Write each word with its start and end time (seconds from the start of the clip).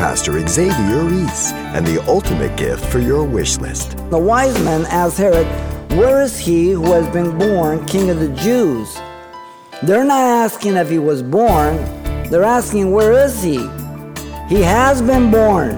Pastor 0.00 0.40
Xavier 0.48 1.04
Reese 1.04 1.52
and 1.52 1.86
the 1.86 2.02
ultimate 2.08 2.56
gift 2.56 2.82
for 2.86 3.00
your 3.00 3.22
wish 3.22 3.58
list. 3.58 3.98
The 4.08 4.18
wise 4.18 4.58
men 4.64 4.86
asked 4.86 5.18
Herod, 5.18 5.46
Where 5.90 6.22
is 6.22 6.38
he 6.38 6.70
who 6.70 6.90
has 6.92 7.06
been 7.08 7.36
born 7.36 7.84
king 7.84 8.08
of 8.08 8.18
the 8.18 8.30
Jews? 8.30 8.98
They're 9.82 10.02
not 10.02 10.22
asking 10.22 10.76
if 10.76 10.88
he 10.88 10.98
was 10.98 11.22
born, 11.22 11.76
they're 12.30 12.44
asking, 12.44 12.92
Where 12.92 13.12
is 13.12 13.42
he? 13.42 13.58
He 14.48 14.62
has 14.62 15.02
been 15.02 15.30
born, 15.30 15.76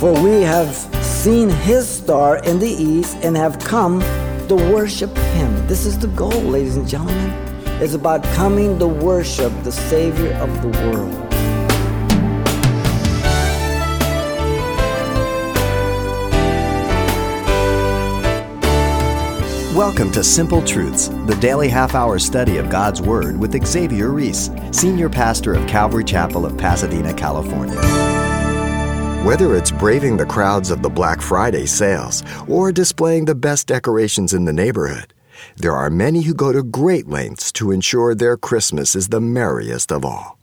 for 0.00 0.12
we 0.20 0.42
have 0.42 0.74
seen 1.00 1.50
his 1.50 1.88
star 1.88 2.38
in 2.38 2.58
the 2.58 2.68
east 2.68 3.16
and 3.22 3.36
have 3.36 3.60
come 3.60 4.00
to 4.48 4.56
worship 4.56 5.16
him. 5.16 5.68
This 5.68 5.86
is 5.86 5.96
the 5.96 6.08
goal, 6.08 6.30
ladies 6.30 6.74
and 6.74 6.88
gentlemen. 6.88 7.30
It's 7.80 7.94
about 7.94 8.24
coming 8.34 8.76
to 8.80 8.88
worship 8.88 9.52
the 9.62 9.70
Savior 9.70 10.32
of 10.34 10.50
the 10.62 10.90
world. 10.90 11.29
Welcome 19.80 20.12
to 20.12 20.22
Simple 20.22 20.62
Truths, 20.62 21.08
the 21.24 21.38
daily 21.40 21.66
half 21.66 21.94
hour 21.94 22.18
study 22.18 22.58
of 22.58 22.68
God's 22.68 23.00
Word 23.00 23.40
with 23.40 23.66
Xavier 23.66 24.10
Reese, 24.10 24.50
Senior 24.72 25.08
Pastor 25.08 25.54
of 25.54 25.66
Calvary 25.66 26.04
Chapel 26.04 26.44
of 26.44 26.58
Pasadena, 26.58 27.14
California. 27.14 27.80
Whether 29.24 29.56
it's 29.56 29.70
braving 29.70 30.18
the 30.18 30.26
crowds 30.26 30.70
of 30.70 30.82
the 30.82 30.90
Black 30.90 31.22
Friday 31.22 31.64
sales 31.64 32.22
or 32.46 32.72
displaying 32.72 33.24
the 33.24 33.34
best 33.34 33.68
decorations 33.68 34.34
in 34.34 34.44
the 34.44 34.52
neighborhood, 34.52 35.14
there 35.56 35.74
are 35.74 35.88
many 35.88 36.20
who 36.20 36.34
go 36.34 36.52
to 36.52 36.62
great 36.62 37.08
lengths 37.08 37.50
to 37.52 37.70
ensure 37.70 38.14
their 38.14 38.36
Christmas 38.36 38.94
is 38.94 39.08
the 39.08 39.18
merriest 39.18 39.90
of 39.90 40.04
all. 40.04 40.38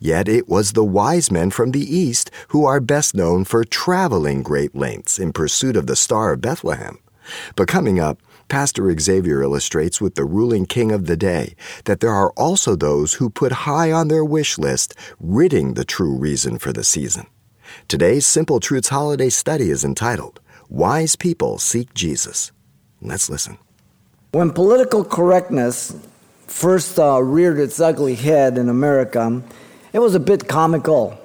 Yet 0.00 0.26
it 0.26 0.48
was 0.48 0.72
the 0.72 0.82
wise 0.82 1.30
men 1.30 1.50
from 1.50 1.70
the 1.70 1.96
East 1.96 2.32
who 2.48 2.66
are 2.66 2.80
best 2.80 3.14
known 3.14 3.44
for 3.44 3.62
traveling 3.62 4.42
great 4.42 4.74
lengths 4.74 5.20
in 5.20 5.32
pursuit 5.32 5.76
of 5.76 5.86
the 5.86 5.94
Star 5.94 6.32
of 6.32 6.40
Bethlehem. 6.40 6.98
But 7.54 7.68
coming 7.68 8.00
up, 8.00 8.18
Pastor 8.52 8.94
Xavier 8.98 9.42
illustrates 9.42 9.98
with 9.98 10.14
the 10.14 10.26
ruling 10.26 10.66
king 10.66 10.92
of 10.92 11.06
the 11.06 11.16
day 11.16 11.56
that 11.86 12.00
there 12.00 12.12
are 12.12 12.32
also 12.32 12.76
those 12.76 13.14
who 13.14 13.30
put 13.30 13.64
high 13.64 13.90
on 13.90 14.08
their 14.08 14.26
wish 14.26 14.58
list 14.58 14.94
ridding 15.18 15.72
the 15.72 15.86
true 15.86 16.14
reason 16.14 16.58
for 16.58 16.70
the 16.70 16.84
season. 16.84 17.26
Today's 17.88 18.26
Simple 18.26 18.60
Truths 18.60 18.90
holiday 18.90 19.30
study 19.30 19.70
is 19.70 19.86
entitled 19.86 20.38
Wise 20.68 21.16
People 21.16 21.56
Seek 21.56 21.94
Jesus. 21.94 22.52
Let's 23.00 23.30
listen. 23.30 23.56
When 24.32 24.50
political 24.50 25.02
correctness 25.02 25.96
first 26.46 26.98
uh, 26.98 27.22
reared 27.22 27.58
its 27.58 27.80
ugly 27.80 28.16
head 28.16 28.58
in 28.58 28.68
America, 28.68 29.42
it 29.94 30.00
was 30.00 30.14
a 30.14 30.20
bit 30.20 30.46
comical. 30.46 31.18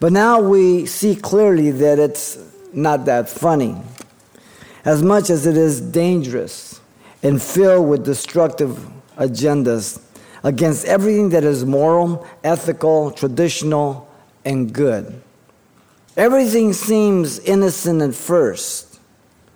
But 0.00 0.10
now 0.10 0.40
we 0.40 0.86
see 0.86 1.14
clearly 1.14 1.70
that 1.70 2.00
it's 2.00 2.38
not 2.72 3.04
that 3.04 3.28
funny 3.28 3.76
as 4.84 5.02
much 5.02 5.30
as 5.30 5.46
it 5.46 5.56
is 5.56 5.80
dangerous 5.80 6.80
and 7.22 7.40
filled 7.40 7.88
with 7.88 8.04
destructive 8.04 8.86
agendas 9.16 10.00
against 10.42 10.84
everything 10.84 11.30
that 11.30 11.42
is 11.42 11.64
moral, 11.64 12.26
ethical, 12.44 13.10
traditional, 13.10 14.08
and 14.44 14.72
good. 14.72 15.22
Everything 16.16 16.72
seems 16.72 17.38
innocent 17.40 18.02
at 18.02 18.14
first, 18.14 19.00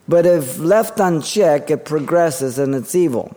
but 0.08 0.24
if 0.24 0.58
left 0.58 0.98
unchecked, 0.98 1.70
it 1.70 1.84
progresses 1.84 2.58
and 2.58 2.74
it's 2.74 2.94
evil. 2.94 3.36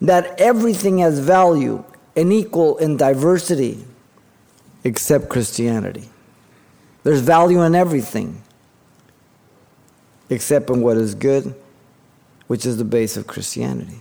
That 0.00 0.38
everything 0.40 0.98
has 0.98 1.20
value 1.20 1.84
and 2.16 2.32
equal 2.32 2.76
in 2.78 2.96
diversity 2.96 3.84
except 4.84 5.28
Christianity. 5.28 6.08
There's 7.02 7.20
value 7.20 7.62
in 7.62 7.74
everything 7.74 8.42
except 10.30 10.70
in 10.70 10.80
what 10.80 10.96
is 10.96 11.14
good, 11.14 11.54
which 12.46 12.66
is 12.66 12.76
the 12.76 12.84
base 12.84 13.16
of 13.16 13.26
Christianity. 13.26 14.00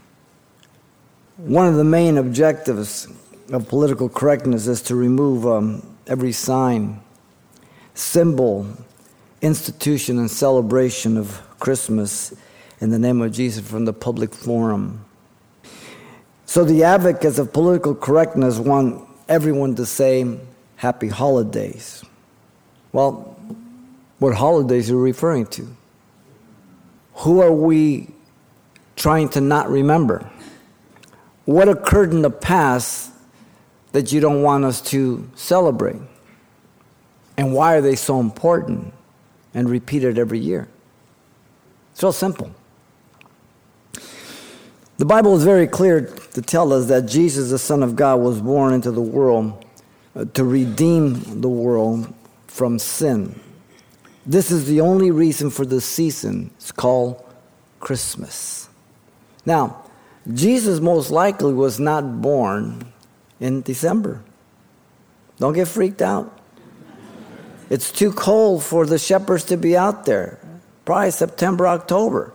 One 1.37 1.67
of 1.67 1.75
the 1.75 1.83
main 1.83 2.17
objectives 2.17 3.07
of 3.51 3.67
political 3.67 4.09
correctness 4.09 4.67
is 4.67 4.81
to 4.83 4.95
remove 4.95 5.45
um, 5.45 5.85
every 6.07 6.31
sign, 6.31 6.99
symbol, 7.93 8.67
institution, 9.41 10.17
and 10.17 10.31
celebration 10.31 11.17
of 11.17 11.41
Christmas 11.59 12.33
in 12.79 12.89
the 12.89 12.99
name 12.99 13.21
of 13.21 13.31
Jesus 13.31 13.67
from 13.67 13.85
the 13.85 13.93
public 13.93 14.33
forum. 14.33 15.03
So 16.45 16.63
the 16.63 16.83
advocates 16.83 17.37
of 17.37 17.51
political 17.51 17.95
correctness 17.95 18.59
want 18.59 19.07
everyone 19.27 19.75
to 19.75 19.85
say 19.85 20.37
happy 20.77 21.07
holidays. 21.07 22.03
Well, 22.91 23.37
what 24.19 24.35
holidays 24.35 24.89
are 24.89 24.93
you 24.93 25.01
referring 25.01 25.47
to? 25.47 25.67
Who 27.17 27.41
are 27.41 27.51
we 27.51 28.09
trying 28.95 29.29
to 29.29 29.41
not 29.41 29.69
remember? 29.69 30.29
What 31.45 31.69
occurred 31.69 32.11
in 32.11 32.21
the 32.21 32.29
past 32.29 33.11
that 33.91 34.11
you 34.11 34.19
don't 34.19 34.41
want 34.41 34.65
us 34.65 34.81
to 34.81 35.29
celebrate? 35.35 36.01
And 37.37 37.53
why 37.53 37.75
are 37.75 37.81
they 37.81 37.95
so 37.95 38.19
important 38.19 38.93
and 39.53 39.69
repeated 39.69 40.17
every 40.17 40.39
year? 40.39 40.67
It's 41.91 42.03
real 42.03 42.11
simple. 42.11 42.51
The 44.97 45.05
Bible 45.05 45.35
is 45.35 45.43
very 45.43 45.67
clear 45.67 46.01
to 46.33 46.41
tell 46.41 46.71
us 46.71 46.87
that 46.87 47.05
Jesus, 47.05 47.51
the 47.51 47.59
Son 47.59 47.83
of 47.83 47.95
God, 47.95 48.21
was 48.21 48.41
born 48.41 48.73
into 48.73 48.91
the 48.91 49.01
world 49.01 49.65
uh, 50.15 50.25
to 50.33 50.43
redeem 50.43 51.41
the 51.41 51.49
world 51.49 52.13
from 52.47 52.79
sin. 52.79 53.39
This 54.25 54.49
is 54.49 54.65
the 54.65 54.81
only 54.81 55.11
reason 55.11 55.49
for 55.49 55.65
the 55.65 55.79
season. 55.79 56.51
It's 56.55 56.71
called 56.71 57.23
Christmas. 57.79 58.69
Now, 59.45 59.83
Jesus 60.33 60.79
most 60.79 61.11
likely 61.11 61.53
was 61.53 61.79
not 61.79 62.21
born 62.21 62.91
in 63.39 63.61
December. 63.61 64.23
Don't 65.37 65.53
get 65.53 65.67
freaked 65.67 66.01
out. 66.01 66.31
It's 67.69 67.91
too 67.91 68.11
cold 68.11 68.63
for 68.63 68.85
the 68.85 68.97
shepherds 68.97 69.43
to 69.45 69.57
be 69.57 69.77
out 69.77 70.05
there. 70.05 70.39
Probably 70.85 71.11
September, 71.11 71.67
October. 71.67 72.33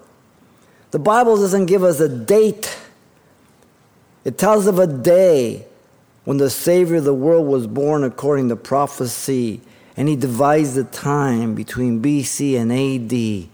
The 0.91 0.99
Bible 0.99 1.37
doesn't 1.37 1.67
give 1.67 1.85
us 1.85 2.01
a 2.01 2.09
date, 2.09 2.77
it 4.25 4.39
tells 4.39 4.67
of 4.67 4.79
a 4.79 4.89
day 4.89 5.67
when 6.25 6.37
the 6.37 6.51
Savior 6.51 6.97
of 6.97 7.05
the 7.05 7.15
world 7.15 7.47
was 7.47 7.67
born 7.67 8.05
according 8.05 8.49
to 8.49 8.57
prophecy 8.57 9.61
and 10.01 10.09
he 10.09 10.17
divides 10.17 10.77
the 10.77 10.85
time 10.85 11.55
between 11.55 12.01
BC 12.01 12.59
and 12.59 12.73
AD, 12.73 13.51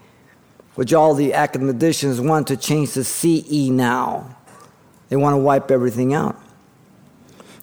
which 0.76 0.94
all 0.94 1.12
the 1.12 1.34
academicians 1.34 2.20
want 2.20 2.46
to 2.46 2.56
change 2.56 2.92
to 2.92 3.02
CE 3.02 3.68
now. 3.68 4.36
They 5.08 5.16
want 5.16 5.34
to 5.34 5.38
wipe 5.38 5.72
everything 5.72 6.14
out. 6.14 6.40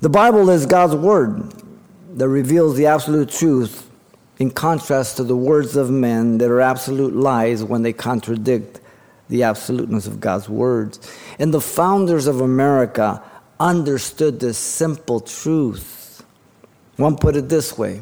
The 0.01 0.09
Bible 0.09 0.49
is 0.49 0.65
God's 0.65 0.95
word 0.95 1.53
that 2.17 2.27
reveals 2.27 2.75
the 2.75 2.87
absolute 2.87 3.29
truth 3.29 3.89
in 4.37 4.51
contrast 4.51 5.15
to 5.15 5.23
the 5.23 5.37
words 5.37 5.77
of 5.77 5.89
men 5.89 6.39
that 6.39 6.51
are 6.51 6.59
absolute 6.59 7.15
lies 7.15 7.63
when 7.63 7.83
they 7.83 7.93
contradict 7.93 8.81
the 9.29 9.43
absoluteness 9.43 10.07
of 10.07 10.19
God's 10.19 10.49
words. 10.49 10.99
And 11.39 11.53
the 11.53 11.61
founders 11.61 12.27
of 12.27 12.41
America 12.41 13.23
understood 13.61 14.41
this 14.41 14.57
simple 14.57 15.21
truth. 15.21 16.25
One 16.97 17.15
put 17.15 17.37
it 17.37 17.47
this 17.47 17.77
way 17.77 18.01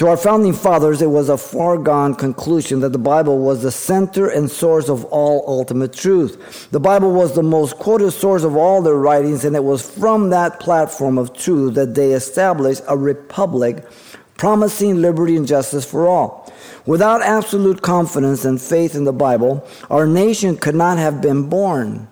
to 0.00 0.08
our 0.08 0.16
founding 0.16 0.54
fathers, 0.54 1.02
it 1.02 1.10
was 1.10 1.28
a 1.28 1.36
foregone 1.36 2.14
conclusion 2.14 2.80
that 2.80 2.88
the 2.88 2.98
Bible 2.98 3.38
was 3.38 3.60
the 3.60 3.70
center 3.70 4.30
and 4.30 4.50
source 4.50 4.88
of 4.88 5.04
all 5.04 5.44
ultimate 5.46 5.92
truth. 5.92 6.70
The 6.70 6.80
Bible 6.80 7.12
was 7.12 7.34
the 7.34 7.42
most 7.42 7.76
quoted 7.76 8.12
source 8.12 8.42
of 8.42 8.56
all 8.56 8.80
their 8.80 8.94
writings, 8.94 9.44
and 9.44 9.54
it 9.54 9.62
was 9.62 9.86
from 9.86 10.30
that 10.30 10.58
platform 10.58 11.18
of 11.18 11.34
truth 11.36 11.74
that 11.74 11.94
they 11.94 12.12
established 12.12 12.82
a 12.88 12.96
republic 12.96 13.84
promising 14.38 15.02
liberty 15.02 15.36
and 15.36 15.46
justice 15.46 15.84
for 15.84 16.08
all. 16.08 16.50
Without 16.86 17.20
absolute 17.20 17.82
confidence 17.82 18.46
and 18.46 18.58
faith 18.58 18.94
in 18.94 19.04
the 19.04 19.12
Bible, 19.12 19.68
our 19.90 20.06
nation 20.06 20.56
could 20.56 20.74
not 20.74 20.96
have 20.96 21.20
been 21.20 21.50
born. 21.50 22.08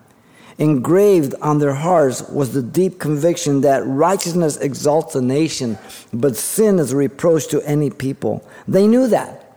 Engraved 0.59 1.35
on 1.41 1.59
their 1.59 1.73
hearts 1.73 2.21
was 2.29 2.51
the 2.51 2.61
deep 2.61 2.99
conviction 2.99 3.61
that 3.61 3.85
righteousness 3.87 4.57
exalts 4.57 5.15
a 5.15 5.21
nation, 5.21 5.77
but 6.11 6.35
sin 6.35 6.79
is 6.79 6.91
a 6.91 6.97
reproach 6.97 7.47
to 7.47 7.61
any 7.61 7.89
people. 7.89 8.45
They 8.67 8.85
knew 8.85 9.07
that. 9.07 9.55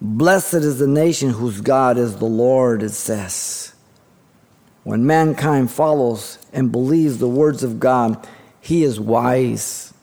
Blessed 0.00 0.54
is 0.54 0.78
the 0.80 0.88
nation 0.88 1.30
whose 1.30 1.60
God 1.60 1.96
is 1.96 2.16
the 2.16 2.24
Lord, 2.24 2.82
it 2.82 2.90
says. 2.90 3.74
When 4.82 5.06
mankind 5.06 5.70
follows 5.70 6.38
and 6.52 6.72
believes 6.72 7.18
the 7.18 7.28
words 7.28 7.62
of 7.62 7.80
God, 7.80 8.26
he 8.60 8.82
is 8.82 8.98
wise. 9.00 9.94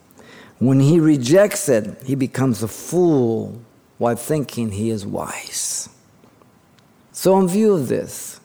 When 0.60 0.80
he 0.80 1.00
rejects 1.00 1.68
it, 1.68 2.04
he 2.04 2.16
becomes 2.16 2.63
a 2.63 2.68
fool 2.68 3.62
while 3.98 4.16
thinking 4.16 4.72
he 4.72 4.89
is 4.89 5.06
wise. 5.06 5.89
So, 7.12 7.38
in 7.39 7.48
view 7.48 7.74
of 7.74 7.88
this, 7.88 8.40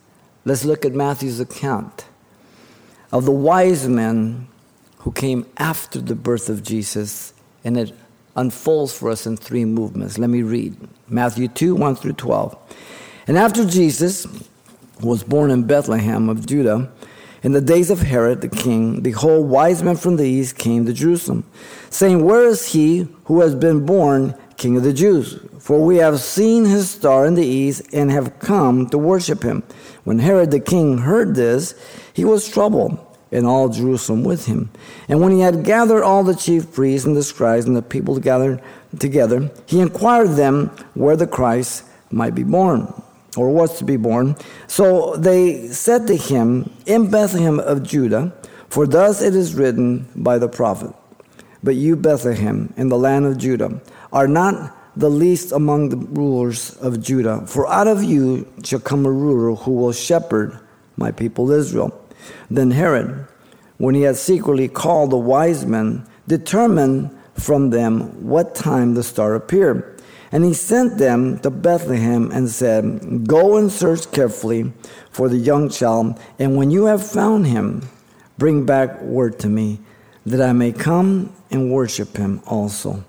Let's 0.46 0.64
look 0.64 0.84
at 0.84 0.92
Matthew's 0.92 1.40
account 1.40 2.06
of 3.10 3.24
the 3.24 3.32
wise 3.32 3.88
men 3.88 4.46
who 4.98 5.10
came 5.10 5.44
after 5.56 6.00
the 6.00 6.14
birth 6.14 6.48
of 6.48 6.62
Jesus, 6.62 7.34
and 7.64 7.76
it 7.76 7.92
unfolds 8.36 8.92
for 8.92 9.10
us 9.10 9.26
in 9.26 9.36
three 9.36 9.64
movements. 9.64 10.18
Let 10.18 10.30
me 10.30 10.42
read 10.42 10.76
Matthew 11.08 11.48
2 11.48 11.74
1 11.74 11.96
through 11.96 12.12
12. 12.12 12.56
And 13.26 13.36
after 13.36 13.64
Jesus 13.64 14.24
was 15.00 15.24
born 15.24 15.50
in 15.50 15.64
Bethlehem 15.64 16.28
of 16.28 16.46
Judah, 16.46 16.92
in 17.42 17.50
the 17.50 17.60
days 17.60 17.90
of 17.90 18.02
Herod 18.02 18.40
the 18.40 18.48
king, 18.48 19.00
behold, 19.00 19.48
wise 19.48 19.82
men 19.82 19.96
from 19.96 20.14
the 20.14 20.28
east 20.28 20.56
came 20.56 20.86
to 20.86 20.92
Jerusalem, 20.92 21.42
saying, 21.90 22.24
Where 22.24 22.44
is 22.44 22.68
he 22.68 23.08
who 23.24 23.40
has 23.40 23.56
been 23.56 23.84
born 23.84 24.36
king 24.56 24.76
of 24.76 24.84
the 24.84 24.92
Jews? 24.92 25.40
For 25.66 25.84
we 25.84 25.96
have 25.96 26.20
seen 26.20 26.64
his 26.64 26.88
star 26.88 27.26
in 27.26 27.34
the 27.34 27.44
east 27.44 27.92
and 27.92 28.08
have 28.12 28.38
come 28.38 28.88
to 28.90 28.98
worship 28.98 29.42
him. 29.42 29.64
When 30.04 30.20
Herod 30.20 30.52
the 30.52 30.60
king 30.60 30.98
heard 30.98 31.34
this, 31.34 31.74
he 32.12 32.24
was 32.24 32.48
troubled, 32.48 33.04
and 33.32 33.48
all 33.48 33.68
Jerusalem 33.68 34.22
with 34.22 34.46
him. 34.46 34.70
And 35.08 35.20
when 35.20 35.32
he 35.32 35.40
had 35.40 35.64
gathered 35.64 36.04
all 36.04 36.22
the 36.22 36.36
chief 36.36 36.72
priests 36.72 37.04
and 37.04 37.16
the 37.16 37.22
scribes 37.24 37.64
and 37.64 37.74
the 37.74 37.82
people 37.82 38.20
gathered 38.20 38.62
together, 39.00 39.50
he 39.66 39.80
inquired 39.80 40.36
them 40.36 40.68
where 40.94 41.16
the 41.16 41.26
Christ 41.26 41.82
might 42.12 42.36
be 42.36 42.44
born 42.44 42.86
or 43.36 43.50
was 43.50 43.76
to 43.78 43.84
be 43.84 43.96
born. 43.96 44.36
So 44.68 45.16
they 45.16 45.66
said 45.70 46.06
to 46.06 46.16
him, 46.16 46.70
In 46.86 47.10
Bethlehem 47.10 47.58
of 47.58 47.82
Judah, 47.82 48.32
for 48.68 48.86
thus 48.86 49.20
it 49.20 49.34
is 49.34 49.56
written 49.56 50.08
by 50.14 50.38
the 50.38 50.48
prophet. 50.48 50.94
But 51.64 51.74
you, 51.74 51.96
Bethlehem, 51.96 52.72
in 52.76 52.88
the 52.88 52.96
land 52.96 53.26
of 53.26 53.36
Judah, 53.36 53.80
are 54.12 54.28
not 54.28 54.72
the 54.96 55.10
least 55.10 55.52
among 55.52 55.90
the 55.90 55.96
rulers 55.96 56.74
of 56.76 57.02
Judah, 57.02 57.46
for 57.46 57.68
out 57.68 57.86
of 57.86 58.02
you 58.02 58.50
shall 58.64 58.80
come 58.80 59.04
a 59.04 59.12
ruler 59.12 59.54
who 59.54 59.72
will 59.72 59.92
shepherd 59.92 60.58
my 60.96 61.12
people 61.12 61.50
Israel. 61.50 61.92
Then 62.50 62.70
Herod, 62.70 63.28
when 63.76 63.94
he 63.94 64.02
had 64.02 64.16
secretly 64.16 64.68
called 64.68 65.10
the 65.10 65.18
wise 65.18 65.66
men, 65.66 66.06
determined 66.26 67.16
from 67.34 67.70
them 67.70 68.26
what 68.26 68.54
time 68.54 68.94
the 68.94 69.02
star 69.02 69.34
appeared. 69.34 70.00
And 70.32 70.44
he 70.44 70.54
sent 70.54 70.98
them 70.98 71.38
to 71.40 71.50
Bethlehem 71.50 72.30
and 72.32 72.48
said, 72.48 73.26
Go 73.28 73.56
and 73.58 73.70
search 73.70 74.10
carefully 74.10 74.72
for 75.10 75.28
the 75.28 75.36
young 75.36 75.68
child, 75.68 76.18
and 76.38 76.56
when 76.56 76.70
you 76.70 76.86
have 76.86 77.06
found 77.06 77.46
him, 77.46 77.88
bring 78.38 78.66
back 78.66 79.00
word 79.02 79.38
to 79.40 79.48
me, 79.48 79.78
that 80.24 80.40
I 80.40 80.52
may 80.52 80.72
come 80.72 81.32
and 81.50 81.70
worship 81.70 82.16
him 82.16 82.42
also. 82.46 83.04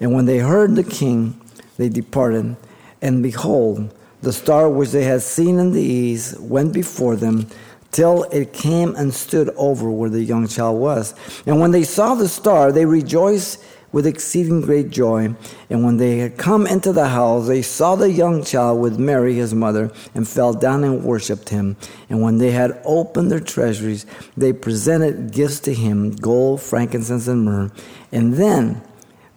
And 0.00 0.14
when 0.14 0.24
they 0.24 0.38
heard 0.38 0.74
the 0.74 0.84
king, 0.84 1.40
they 1.76 1.88
departed, 1.88 2.56
and 3.02 3.22
behold, 3.22 3.94
the 4.22 4.32
star 4.32 4.68
which 4.68 4.90
they 4.90 5.04
had 5.04 5.22
seen 5.22 5.58
in 5.58 5.72
the 5.72 5.82
east 5.82 6.40
went 6.40 6.72
before 6.72 7.16
them 7.16 7.46
till 7.90 8.24
it 8.24 8.52
came 8.52 8.94
and 8.94 9.12
stood 9.12 9.50
over 9.56 9.90
where 9.90 10.10
the 10.10 10.22
young 10.22 10.46
child 10.46 10.80
was. 10.80 11.14
And 11.46 11.60
when 11.60 11.70
they 11.70 11.84
saw 11.84 12.14
the 12.14 12.28
star, 12.28 12.70
they 12.72 12.84
rejoiced 12.84 13.62
with 13.92 14.06
exceeding 14.06 14.60
great 14.60 14.90
joy. 14.90 15.34
And 15.68 15.84
when 15.84 15.96
they 15.96 16.18
had 16.18 16.36
come 16.36 16.66
into 16.66 16.92
the 16.92 17.08
house, 17.08 17.48
they 17.48 17.62
saw 17.62 17.96
the 17.96 18.10
young 18.10 18.44
child 18.44 18.80
with 18.80 18.98
Mary, 18.98 19.34
his 19.34 19.54
mother, 19.54 19.90
and 20.14 20.28
fell 20.28 20.52
down 20.52 20.84
and 20.84 21.02
worshipped 21.02 21.48
him. 21.48 21.76
And 22.08 22.22
when 22.22 22.38
they 22.38 22.52
had 22.52 22.80
opened 22.84 23.30
their 23.30 23.40
treasuries, 23.40 24.06
they 24.36 24.52
presented 24.52 25.32
gifts 25.32 25.60
to 25.60 25.74
him 25.74 26.12
gold, 26.12 26.62
frankincense, 26.62 27.26
and 27.26 27.44
myrrh. 27.44 27.72
And 28.12 28.34
then, 28.34 28.82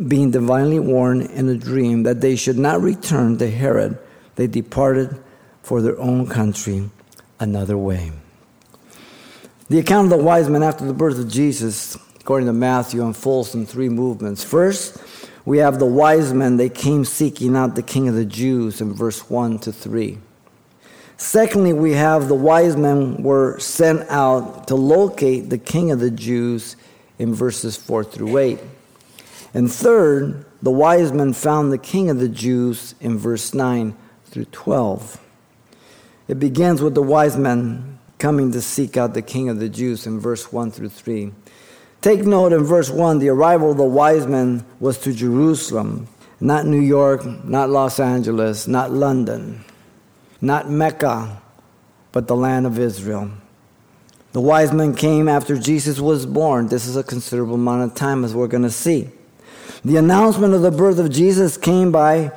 being 0.07 0.31
divinely 0.31 0.79
warned 0.79 1.29
in 1.31 1.49
a 1.49 1.55
dream 1.55 2.03
that 2.03 2.21
they 2.21 2.35
should 2.35 2.57
not 2.57 2.81
return 2.81 3.37
to 3.37 3.49
Herod, 3.49 3.97
they 4.35 4.47
departed 4.47 5.21
for 5.61 5.81
their 5.81 5.99
own 5.99 6.27
country 6.27 6.89
another 7.39 7.77
way. 7.77 8.11
The 9.69 9.79
account 9.79 10.11
of 10.11 10.19
the 10.19 10.23
wise 10.23 10.49
men 10.49 10.63
after 10.63 10.85
the 10.85 10.93
birth 10.93 11.17
of 11.17 11.29
Jesus 11.29 11.97
according 12.23 12.47
to 12.47 12.53
Matthew, 12.53 13.05
unfolds 13.05 13.53
in 13.53 13.65
three 13.65 13.89
movements. 13.89 14.45
First, 14.45 14.97
we 15.43 15.57
have 15.57 15.77
the 15.77 15.85
wise 15.85 16.31
men, 16.31 16.55
they 16.55 16.69
came 16.69 17.03
seeking 17.03 17.53
out 17.53 17.75
the 17.75 17.83
king 17.83 18.07
of 18.07 18.15
the 18.15 18.23
Jews 18.23 18.79
in 18.79 18.93
verse 18.93 19.29
1 19.29 19.59
to 19.59 19.73
3. 19.73 20.19
Secondly, 21.17 21.73
we 21.73 21.91
have 21.91 22.29
the 22.29 22.35
wise 22.35 22.77
men 22.77 23.21
were 23.21 23.59
sent 23.59 24.09
out 24.09 24.69
to 24.69 24.75
locate 24.75 25.49
the 25.49 25.57
king 25.57 25.91
of 25.91 25.99
the 25.99 26.11
Jews 26.11 26.77
in 27.19 27.33
verses 27.33 27.75
4 27.75 28.05
through 28.05 28.37
8. 28.37 28.59
And 29.53 29.71
third, 29.71 30.45
the 30.61 30.71
wise 30.71 31.11
men 31.11 31.33
found 31.33 31.71
the 31.71 31.77
king 31.77 32.09
of 32.09 32.19
the 32.19 32.29
Jews 32.29 32.95
in 32.99 33.17
verse 33.17 33.53
9 33.53 33.95
through 34.25 34.45
12. 34.45 35.19
It 36.27 36.39
begins 36.39 36.81
with 36.81 36.95
the 36.95 37.03
wise 37.03 37.37
men 37.37 37.99
coming 38.17 38.51
to 38.53 38.61
seek 38.61 38.97
out 38.97 39.13
the 39.13 39.21
king 39.21 39.49
of 39.49 39.59
the 39.59 39.69
Jews 39.69 40.07
in 40.07 40.19
verse 40.19 40.51
1 40.51 40.71
through 40.71 40.89
3. 40.89 41.31
Take 42.01 42.25
note 42.25 42.53
in 42.53 42.63
verse 42.63 42.89
1 42.89 43.19
the 43.19 43.29
arrival 43.29 43.71
of 43.71 43.77
the 43.77 43.83
wise 43.83 44.25
men 44.25 44.65
was 44.79 44.97
to 44.99 45.13
Jerusalem, 45.13 46.07
not 46.39 46.65
New 46.65 46.81
York, 46.81 47.25
not 47.45 47.69
Los 47.69 47.99
Angeles, 47.99 48.67
not 48.67 48.91
London, 48.91 49.63
not 50.41 50.69
Mecca, 50.69 51.41
but 52.11 52.27
the 52.27 52.35
land 52.35 52.65
of 52.65 52.79
Israel. 52.79 53.29
The 54.31 54.41
wise 54.41 54.71
men 54.71 54.95
came 54.95 55.29
after 55.29 55.57
Jesus 55.57 55.99
was 55.99 56.25
born. 56.25 56.67
This 56.67 56.87
is 56.87 56.95
a 56.95 57.03
considerable 57.03 57.55
amount 57.55 57.83
of 57.83 57.95
time, 57.95 58.25
as 58.25 58.33
we're 58.33 58.47
going 58.47 58.63
to 58.63 58.71
see. 58.71 59.09
The 59.85 59.97
announcement 59.97 60.53
of 60.53 60.61
the 60.61 60.71
birth 60.71 60.99
of 60.99 61.11
Jesus 61.11 61.57
came 61.57 61.91
by 61.91 62.31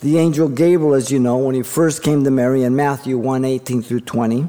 the 0.00 0.18
angel 0.18 0.48
Gabriel, 0.48 0.94
as 0.94 1.10
you 1.10 1.18
know, 1.18 1.38
when 1.38 1.54
he 1.54 1.62
first 1.62 2.02
came 2.02 2.24
to 2.24 2.30
Mary 2.30 2.62
in 2.62 2.74
Matthew 2.74 3.18
1 3.18 3.44
18 3.44 3.82
through 3.82 4.00
20. 4.00 4.48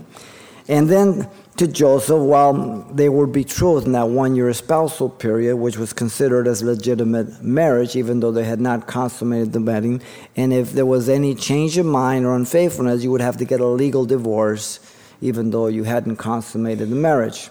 And 0.67 0.89
then 0.89 1.29
to 1.57 1.67
Joseph 1.67 2.21
while 2.21 2.53
they 2.91 3.09
were 3.09 3.27
betrothed 3.27 3.85
in 3.85 3.91
that 3.91 4.07
one 4.07 4.35
year 4.35 4.51
spousal 4.53 5.09
period, 5.09 5.57
which 5.57 5.77
was 5.77 5.93
considered 5.93 6.47
as 6.47 6.63
legitimate 6.63 7.43
marriage, 7.43 7.95
even 7.95 8.19
though 8.19 8.31
they 8.31 8.45
had 8.45 8.61
not 8.61 8.87
consummated 8.87 9.53
the 9.53 9.61
wedding. 9.61 10.01
And 10.35 10.53
if 10.53 10.71
there 10.71 10.85
was 10.85 11.09
any 11.09 11.35
change 11.35 11.77
of 11.77 11.85
mind 11.85 12.25
or 12.25 12.35
unfaithfulness, 12.35 13.03
you 13.03 13.11
would 13.11 13.21
have 13.21 13.37
to 13.37 13.45
get 13.45 13.59
a 13.59 13.67
legal 13.67 14.05
divorce, 14.05 14.79
even 15.19 15.51
though 15.51 15.67
you 15.67 15.83
hadn't 15.83 16.15
consummated 16.15 16.89
the 16.89 16.95
marriage. 16.95 17.49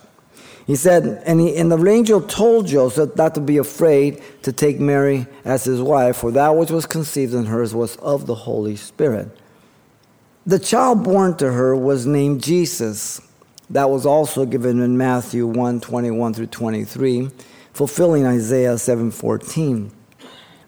He 0.67 0.77
said, 0.77 1.23
and, 1.27 1.41
he, 1.41 1.57
and 1.57 1.71
the 1.71 1.91
angel 1.91 2.21
told 2.21 2.67
Joseph 2.67 3.17
not 3.17 3.35
to 3.35 3.41
be 3.41 3.57
afraid 3.57 4.23
to 4.43 4.53
take 4.53 4.79
Mary 4.79 5.27
as 5.45 5.65
his 5.65 5.81
wife, 5.81 6.19
for 6.19 6.31
that 6.33 6.57
which 6.57 6.71
was 6.71 6.87
conceived 6.87 7.35
in 7.35 7.47
her 7.47 7.65
was 7.75 7.97
of 7.97 8.27
the 8.27 8.35
Holy 8.35 8.77
Spirit. 8.77 9.29
The 10.47 10.59
child 10.59 11.03
born 11.03 11.37
to 11.39 11.53
her 11.53 11.75
was 11.75 12.07
named 12.07 12.43
Jesus 12.43 13.21
that 13.71 13.89
was 13.89 14.05
also 14.05 14.45
given 14.45 14.81
in 14.81 14.99
Matthew 14.99 15.47
1 15.47 15.81
21 15.81 16.35
through 16.35 16.47
23, 16.47 17.31
fulfilling 17.73 18.27
Isaiah 18.27 18.75
7:14. 18.75 19.91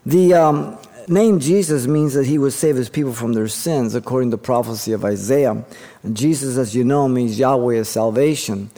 The 0.06 0.34
um, 0.34 0.78
name 1.08 1.40
Jesus 1.40 1.86
means 1.86 2.14
that 2.14 2.26
he 2.26 2.38
would 2.38 2.52
save 2.52 2.76
his 2.76 2.88
people 2.88 3.12
from 3.12 3.32
their 3.32 3.48
sins, 3.48 3.94
according 3.94 4.30
to 4.30 4.38
prophecy 4.38 4.92
of 4.92 5.04
Isaiah. 5.04 5.64
And 6.02 6.16
Jesus, 6.16 6.56
as 6.56 6.74
you 6.74 6.84
know, 6.84 7.08
means 7.08 7.38
Yahweh 7.38 7.74
is 7.74 7.88
salvation. 7.88 8.70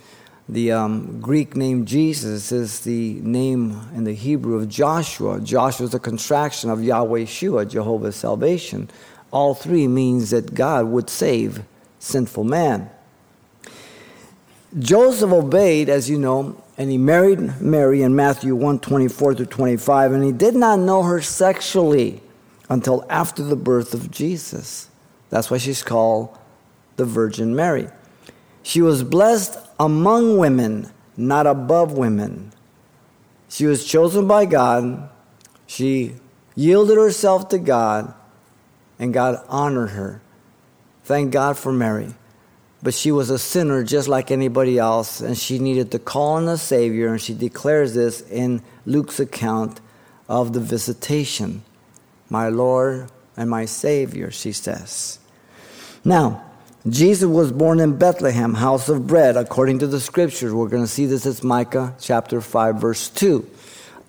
The 0.48 0.72
um, 0.72 1.20
Greek 1.22 1.56
name 1.56 1.86
Jesus 1.86 2.52
is 2.52 2.80
the 2.80 3.14
name 3.22 3.80
in 3.94 4.04
the 4.04 4.12
Hebrew 4.12 4.56
of 4.56 4.68
Joshua. 4.68 5.40
Joshua 5.40 5.86
is 5.86 5.94
a 5.94 5.98
contraction 5.98 6.68
of 6.68 6.84
Yahweh 6.84 7.24
Shua, 7.24 7.64
Jehovah's 7.64 8.16
salvation. 8.16 8.90
All 9.30 9.54
three 9.54 9.88
means 9.88 10.30
that 10.30 10.54
God 10.54 10.86
would 10.86 11.08
save 11.08 11.62
sinful 11.98 12.44
man. 12.44 12.90
Joseph 14.78 15.32
obeyed, 15.32 15.88
as 15.88 16.10
you 16.10 16.18
know, 16.18 16.62
and 16.76 16.90
he 16.90 16.98
married 16.98 17.60
Mary 17.60 18.02
in 18.02 18.14
Matthew 18.14 18.54
1 18.54 18.80
24 18.80 19.36
to 19.36 19.46
25, 19.46 20.12
and 20.12 20.24
he 20.24 20.32
did 20.32 20.54
not 20.54 20.78
know 20.78 21.04
her 21.04 21.22
sexually 21.22 22.20
until 22.68 23.06
after 23.08 23.42
the 23.42 23.56
birth 23.56 23.94
of 23.94 24.10
Jesus. 24.10 24.90
That's 25.30 25.50
why 25.50 25.56
she's 25.56 25.82
called 25.82 26.36
the 26.96 27.04
Virgin 27.06 27.56
Mary. 27.56 27.88
She 28.64 28.82
was 28.82 29.04
blessed 29.04 29.56
among 29.78 30.38
women, 30.38 30.90
not 31.16 31.46
above 31.46 31.92
women. 31.92 32.50
She 33.48 33.66
was 33.66 33.84
chosen 33.84 34.26
by 34.26 34.46
God. 34.46 35.08
She 35.68 36.16
yielded 36.56 36.96
herself 36.98 37.48
to 37.50 37.58
God, 37.58 38.12
and 38.98 39.14
God 39.14 39.40
honored 39.48 39.90
her. 39.90 40.20
Thank 41.04 41.30
God 41.30 41.56
for 41.56 41.72
Mary 41.72 42.14
but 42.84 42.92
she 42.92 43.10
was 43.10 43.30
a 43.30 43.38
sinner 43.38 43.82
just 43.82 44.08
like 44.08 44.30
anybody 44.30 44.78
else, 44.78 45.22
and 45.22 45.38
she 45.38 45.58
needed 45.58 45.90
to 45.90 45.98
call 45.98 46.34
on 46.34 46.44
the 46.44 46.58
Savior, 46.58 47.08
and 47.08 47.20
she 47.20 47.32
declares 47.32 47.94
this 47.94 48.20
in 48.30 48.62
Luke's 48.84 49.18
account 49.18 49.80
of 50.28 50.52
the 50.52 50.60
visitation. 50.60 51.64
My 52.28 52.50
Lord 52.50 53.10
and 53.38 53.48
my 53.48 53.64
Savior, 53.64 54.30
she 54.30 54.52
says. 54.52 55.18
Now, 56.04 56.44
Jesus 56.88 57.28
was 57.28 57.50
born 57.50 57.80
in 57.80 57.96
Bethlehem, 57.96 58.54
house 58.54 58.88
of 58.88 59.06
bread, 59.06 59.36
according 59.36 59.78
to 59.78 59.86
the 59.86 60.00
scriptures. 60.00 60.52
We're 60.52 60.68
going 60.68 60.82
to 60.82 60.88
see 60.88 61.06
this 61.06 61.24
as 61.24 61.42
Micah 61.42 61.94
chapter 61.98 62.40
5, 62.40 62.76
verse 62.76 63.08
2. 63.08 63.48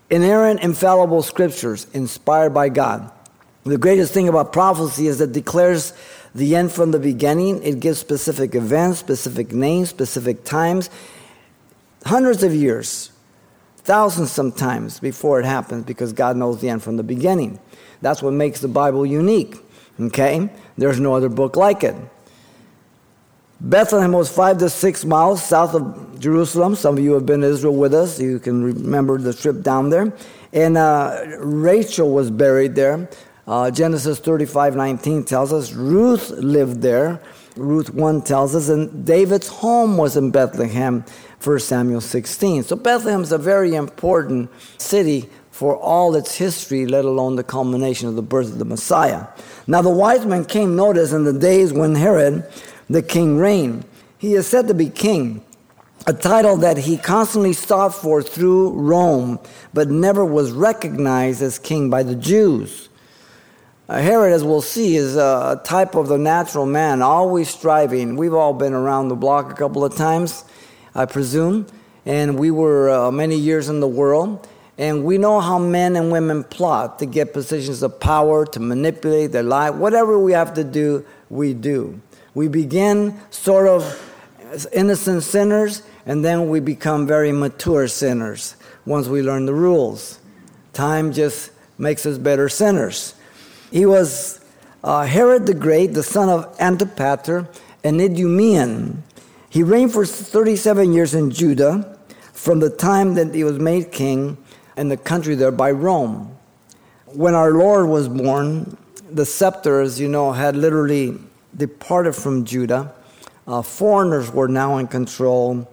Inerrant, 0.10 0.60
infallible 0.62 1.22
scriptures 1.24 1.88
inspired 1.94 2.54
by 2.54 2.70
God. 2.70 3.10
The 3.64 3.78
greatest 3.78 4.14
thing 4.14 4.28
about 4.28 4.52
prophecy 4.52 5.08
is 5.08 5.20
that 5.20 5.30
it 5.30 5.34
declares 5.34 5.94
the 6.36 6.56
end 6.56 6.72
from 6.72 6.92
the 6.92 7.00
beginning. 7.00 7.64
It 7.64 7.80
gives 7.80 7.98
specific 7.98 8.56
events, 8.56 9.00
specific 9.00 9.54
names, 9.54 9.90
specific 9.90 10.44
times, 10.44 10.90
hundreds 12.04 12.44
of 12.44 12.54
years 12.54 13.12
thousands 13.86 14.32
sometimes 14.32 15.00
before 15.00 15.40
it 15.40 15.46
happens 15.46 15.86
because 15.86 16.12
God 16.12 16.36
knows 16.36 16.60
the 16.60 16.70
end 16.70 16.84
from 16.84 16.98
the 16.98 17.04
beginning. 17.04 17.60
That's 18.02 18.22
what 18.22 18.34
makes 18.34 18.60
the 18.60 18.68
Bible 18.68 19.06
unique. 19.06 19.56
Okay? 20.00 20.50
There's 20.78 21.00
no 21.00 21.14
other 21.14 21.30
book 21.30 21.56
like 21.56 21.84
it. 21.84 21.96
Bethlehem 23.62 24.12
was 24.12 24.30
five 24.30 24.58
to 24.58 24.70
six 24.70 25.06
miles 25.06 25.44
south 25.44 25.74
of 25.74 26.20
Jerusalem. 26.20 26.76
Some 26.76 26.98
of 26.98 27.04
you 27.04 27.14
have 27.14 27.26
been 27.26 27.42
to 27.42 27.48
Israel 27.48 27.76
with 27.76 27.94
us. 27.94 28.20
You 28.20 28.40
can 28.40 28.64
remember 28.64 29.18
the 29.18 29.34
trip 29.34 29.62
down 29.62 29.90
there. 29.90 30.14
And 30.52 30.78
uh, 30.78 31.22
Rachel 31.40 32.12
was 32.12 32.30
buried 32.30 32.76
there. 32.76 33.10
Uh, 33.48 33.72
Genesis 33.72 34.20
35 34.20 34.76
19 34.76 35.24
tells 35.24 35.54
us 35.54 35.72
Ruth 35.74 36.32
lived 36.32 36.82
there. 36.82 37.22
Ruth 37.56 37.94
1 37.94 38.22
tells 38.24 38.54
us, 38.54 38.68
and 38.68 39.06
David's 39.06 39.48
home 39.48 39.96
was 39.96 40.18
in 40.18 40.30
Bethlehem, 40.30 41.06
1 41.42 41.60
Samuel 41.60 42.02
16. 42.02 42.64
So 42.64 42.76
Bethlehem 42.76 43.22
is 43.22 43.32
a 43.32 43.38
very 43.38 43.76
important 43.76 44.50
city 44.78 45.30
for 45.52 45.78
all 45.78 46.16
its 46.16 46.36
history, 46.36 46.86
let 46.86 47.06
alone 47.06 47.38
the 47.38 47.44
culmination 47.44 48.10
of 48.10 48.16
the 48.18 48.22
birth 48.22 48.52
of 48.52 48.60
the 48.60 48.66
Messiah. 48.66 49.28
Now, 49.68 49.82
the 49.82 49.90
wise 49.90 50.26
men 50.26 50.44
came, 50.44 50.76
notice, 50.76 51.14
in 51.14 51.24
the 51.24 51.32
days 51.32 51.72
when 51.72 51.96
Herod 51.96 52.46
the 52.90 53.02
king 53.02 53.38
reign. 53.38 53.84
He 54.18 54.34
is 54.34 54.48
said 54.48 54.68
to 54.68 54.74
be 54.74 54.90
king, 54.90 55.44
a 56.08 56.14
title 56.14 56.58
that 56.58 56.78
he 56.78 56.98
constantly 56.98 57.54
sought 57.54 57.94
for 57.94 58.22
through 58.22 58.72
Rome, 58.72 59.40
but 59.74 59.90
never 59.90 60.24
was 60.24 60.52
recognized 60.52 61.42
as 61.42 61.58
king 61.58 61.90
by 61.90 62.04
the 62.04 62.16
Jews. 62.16 62.90
Uh, 63.88 64.00
Herod, 64.00 64.34
as 64.34 64.44
we'll 64.44 64.62
see, 64.62 64.96
is 64.96 65.16
a 65.16 65.62
type 65.64 65.96
of 65.96 66.08
the 66.08 66.18
natural 66.18 66.66
man, 66.66 67.02
always 67.02 67.50
striving. 67.50 68.16
We've 68.16 68.34
all 68.34 68.54
been 68.54 68.74
around 68.74 69.10
the 69.10 69.16
block 69.16 69.52
a 69.52 69.56
couple 69.56 69.86
of 69.86 69.96
times, 69.96 70.44
I 70.96 71.06
presume, 71.06 71.68
and 72.06 72.38
we 72.40 72.50
were 72.52 72.90
uh, 72.90 73.12
many 73.12 73.36
years 73.36 73.70
in 73.70 73.80
the 73.80 73.88
world. 73.88 74.48
And 74.78 75.06
we 75.06 75.18
know 75.18 75.40
how 75.40 75.58
men 75.58 75.96
and 75.96 76.12
women 76.12 76.44
plot 76.44 77.00
to 77.00 77.06
get 77.06 77.32
positions 77.32 77.82
of 77.82 78.00
power, 78.00 78.46
to 78.48 78.60
manipulate 78.60 79.32
their 79.32 79.44
life. 79.44 79.76
Whatever 79.76 80.20
we 80.20 80.34
have 80.34 80.54
to 80.56 80.64
do, 80.64 81.06
we 81.30 81.54
do. 81.54 82.02
We 82.36 82.50
begin 82.50 83.20
sort 83.32 83.68
of 83.68 84.68
innocent 84.74 85.24
sinners, 85.24 85.82
and 86.06 86.24
then 86.24 86.50
we 86.50 86.60
become 86.60 87.08
very 87.08 87.32
mature 87.32 87.88
sinners 87.88 88.56
once 88.86 89.08
we 89.08 89.22
learn 89.22 89.46
the 89.46 89.54
rules. 89.54 90.20
Time 90.74 91.14
just 91.14 91.52
makes 91.78 92.06
us 92.06 92.18
better 92.18 92.50
sinners. 92.50 93.16
He 93.72 93.86
was 93.86 94.42
uh, 94.84 95.06
Herod 95.06 95.48
the 95.48 95.54
Great, 95.54 95.94
the 95.94 96.04
son 96.04 96.30
of 96.30 96.56
Antipater, 96.60 97.48
an 97.84 98.00
Idumean. 98.00 99.02
He 99.50 99.64
reigned 99.64 99.94
for 99.94 100.06
37 100.06 100.92
years 100.92 101.14
in 101.14 101.32
Judah 101.32 101.98
from 102.34 102.60
the 102.60 102.70
time 102.70 103.16
that 103.16 103.34
he 103.34 103.46
was 103.46 103.60
made 103.60 103.92
king 103.94 104.38
in 104.76 104.90
the 104.90 104.98
country 104.98 105.36
there 105.36 105.52
by 105.52 105.72
Rome. 105.72 106.38
When 107.06 107.34
our 107.34 107.52
Lord 107.52 107.88
was 107.88 108.10
born, 108.10 108.78
the 109.10 109.26
scepter, 109.26 109.80
as 109.80 110.00
you 110.00 110.10
know, 110.10 110.34
had 110.34 110.58
literally 110.58 111.18
departed 111.56 112.14
from 112.14 112.46
Judah. 112.46 112.94
Uh, 113.48 113.62
foreigners 113.62 114.32
were 114.32 114.48
now 114.48 114.78
in 114.78 114.88
control 114.88 115.70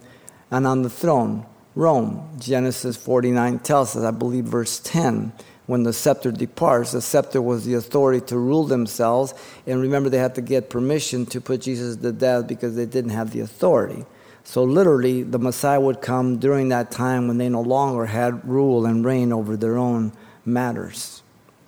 and 0.51 0.67
on 0.67 0.83
the 0.83 0.91
throne. 0.91 1.47
Rome, 1.75 2.37
Genesis 2.39 2.97
49 2.97 3.61
tells 3.61 3.97
us, 3.97 4.05
I 4.05 4.11
believe, 4.11 4.45
verse 4.45 4.79
10 4.81 5.33
when 5.67 5.85
the 5.85 5.93
scepter 5.93 6.33
departs, 6.33 6.93
the 6.93 7.01
scepter 7.01 7.41
was 7.41 7.65
the 7.65 7.75
authority 7.75 8.21
to 8.27 8.37
rule 8.37 8.65
themselves. 8.65 9.33
And 9.67 9.81
remember, 9.81 10.11
they 10.11 10.19
had 10.19 10.35
to 10.35 10.43
get 10.43 10.71
permission 10.71 11.25
to 11.27 11.41
put 11.41 11.63
Jesus 11.63 11.97
to 11.97 12.13
death 12.13 12.47
because 12.49 12.75
they 12.75 12.87
didn't 12.87 13.13
have 13.13 13.31
the 13.31 13.41
authority. 13.41 14.05
So, 14.45 14.65
literally, 14.65 15.23
the 15.23 15.39
Messiah 15.39 15.81
would 15.81 16.03
come 16.03 16.39
during 16.39 16.69
that 16.71 16.91
time 16.91 17.29
when 17.29 17.39
they 17.39 17.49
no 17.49 17.61
longer 17.61 18.07
had 18.07 18.47
rule 18.47 18.87
and 18.87 19.05
reign 19.05 19.33
over 19.33 19.57
their 19.57 19.79
own 19.79 20.13
matters. 20.45 21.23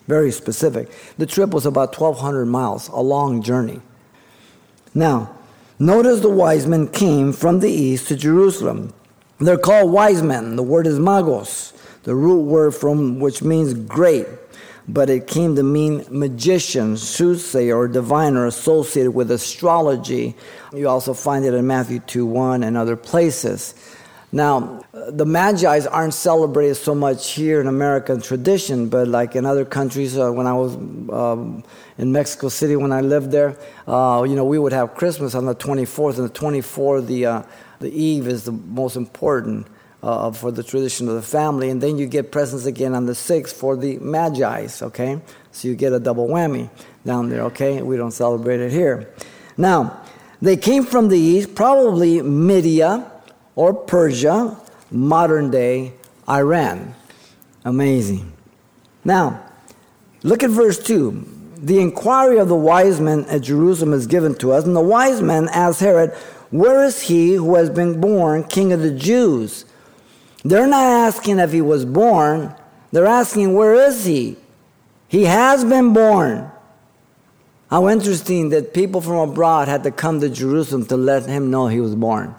Very 0.08 0.32
specific. 0.32 0.90
The 1.16 1.24
trip 1.24 1.50
was 1.50 1.64
about 1.64 1.98
1,200 1.98 2.46
miles, 2.46 2.88
a 2.88 3.00
long 3.00 3.42
journey. 3.42 3.80
Now, 4.94 5.34
notice 5.78 6.20
the 6.20 6.30
wise 6.30 6.66
men 6.66 6.88
came 6.88 7.32
from 7.32 7.60
the 7.60 7.70
east 7.70 8.08
to 8.08 8.16
Jerusalem. 8.16 8.94
They're 9.38 9.58
called 9.58 9.90
wise 9.90 10.22
men. 10.22 10.56
The 10.56 10.62
word 10.62 10.86
is 10.86 10.98
magos 10.98 11.72
the 12.04 12.14
root 12.14 12.42
word 12.42 12.74
from 12.74 13.18
which 13.18 13.42
means 13.42 13.74
great, 13.74 14.26
but 14.86 15.10
it 15.10 15.26
came 15.26 15.56
to 15.56 15.62
mean 15.62 16.04
magician, 16.10 16.96
soothsayer, 16.96 17.76
or 17.76 17.88
diviner 17.88 18.46
associated 18.46 19.12
with 19.12 19.30
astrology. 19.30 20.36
You 20.72 20.88
also 20.88 21.14
find 21.14 21.44
it 21.44 21.54
in 21.54 21.66
Matthew 21.66 22.00
2 22.00 22.26
1 22.26 22.62
and 22.62 22.76
other 22.76 22.96
places. 22.96 23.74
Now, 24.34 24.82
the 24.92 25.24
Magi's 25.24 25.86
aren't 25.86 26.12
celebrated 26.12 26.74
so 26.74 26.92
much 26.92 27.30
here 27.30 27.60
in 27.60 27.68
American 27.68 28.20
tradition, 28.20 28.88
but 28.88 29.06
like 29.06 29.36
in 29.36 29.46
other 29.46 29.64
countries, 29.64 30.18
uh, 30.18 30.32
when 30.32 30.48
I 30.48 30.52
was 30.54 30.74
um, 30.74 31.62
in 31.98 32.10
Mexico 32.10 32.48
City, 32.48 32.74
when 32.74 32.90
I 32.90 33.00
lived 33.00 33.30
there, 33.30 33.56
uh, 33.86 34.24
you 34.26 34.34
know, 34.34 34.44
we 34.44 34.58
would 34.58 34.72
have 34.72 34.96
Christmas 34.96 35.36
on 35.36 35.44
the 35.44 35.54
24th, 35.54 36.18
and 36.18 36.28
the 36.28 36.36
24th, 36.36 37.06
the, 37.06 37.26
uh, 37.26 37.42
the 37.78 37.92
eve 37.92 38.26
is 38.26 38.42
the 38.42 38.50
most 38.50 38.96
important 38.96 39.68
uh, 40.02 40.32
for 40.32 40.50
the 40.50 40.64
tradition 40.64 41.06
of 41.08 41.14
the 41.14 41.22
family, 41.22 41.70
and 41.70 41.80
then 41.80 41.96
you 41.96 42.08
get 42.08 42.32
presents 42.32 42.66
again 42.66 42.92
on 42.92 43.06
the 43.06 43.12
6th 43.12 43.52
for 43.52 43.76
the 43.76 43.98
Magi's, 44.00 44.82
okay? 44.82 45.20
So 45.52 45.68
you 45.68 45.76
get 45.76 45.92
a 45.92 46.00
double 46.00 46.26
whammy 46.26 46.70
down 47.06 47.28
there, 47.28 47.42
okay? 47.42 47.82
We 47.82 47.96
don't 47.96 48.10
celebrate 48.10 48.58
it 48.58 48.72
here. 48.72 49.14
Now, 49.56 50.02
they 50.42 50.56
came 50.56 50.82
from 50.82 51.06
the 51.06 51.20
east, 51.20 51.54
probably 51.54 52.20
Media 52.20 53.12
or 53.56 53.74
Persia, 53.74 54.56
modern 54.90 55.50
day 55.50 55.92
Iran. 56.28 56.94
Amazing. 57.64 58.32
Now, 59.04 59.42
look 60.22 60.42
at 60.42 60.50
verse 60.50 60.78
2. 60.82 61.32
The 61.56 61.80
inquiry 61.80 62.38
of 62.38 62.48
the 62.48 62.54
wise 62.54 63.00
men 63.00 63.24
at 63.26 63.42
Jerusalem 63.42 63.92
is 63.92 64.06
given 64.06 64.34
to 64.36 64.52
us, 64.52 64.64
and 64.64 64.76
the 64.76 64.80
wise 64.80 65.22
men 65.22 65.48
asked 65.50 65.80
Herod, 65.80 66.10
Where 66.50 66.84
is 66.84 67.02
he 67.02 67.34
who 67.34 67.54
has 67.54 67.70
been 67.70 68.00
born 68.00 68.44
king 68.44 68.72
of 68.72 68.80
the 68.80 68.90
Jews? 68.90 69.64
They're 70.44 70.66
not 70.66 70.84
asking 70.84 71.38
if 71.38 71.52
he 71.52 71.62
was 71.62 71.86
born, 71.86 72.54
they're 72.92 73.06
asking, 73.06 73.54
where 73.54 73.74
is 73.74 74.04
he? 74.04 74.36
He 75.08 75.24
has 75.24 75.64
been 75.64 75.92
born. 75.92 76.50
How 77.68 77.88
interesting 77.88 78.50
that 78.50 78.74
people 78.74 79.00
from 79.00 79.30
abroad 79.30 79.66
had 79.66 79.82
to 79.82 79.90
come 79.90 80.20
to 80.20 80.28
Jerusalem 80.28 80.86
to 80.86 80.96
let 80.96 81.26
him 81.26 81.50
know 81.50 81.66
he 81.66 81.80
was 81.80 81.96
born. 81.96 82.36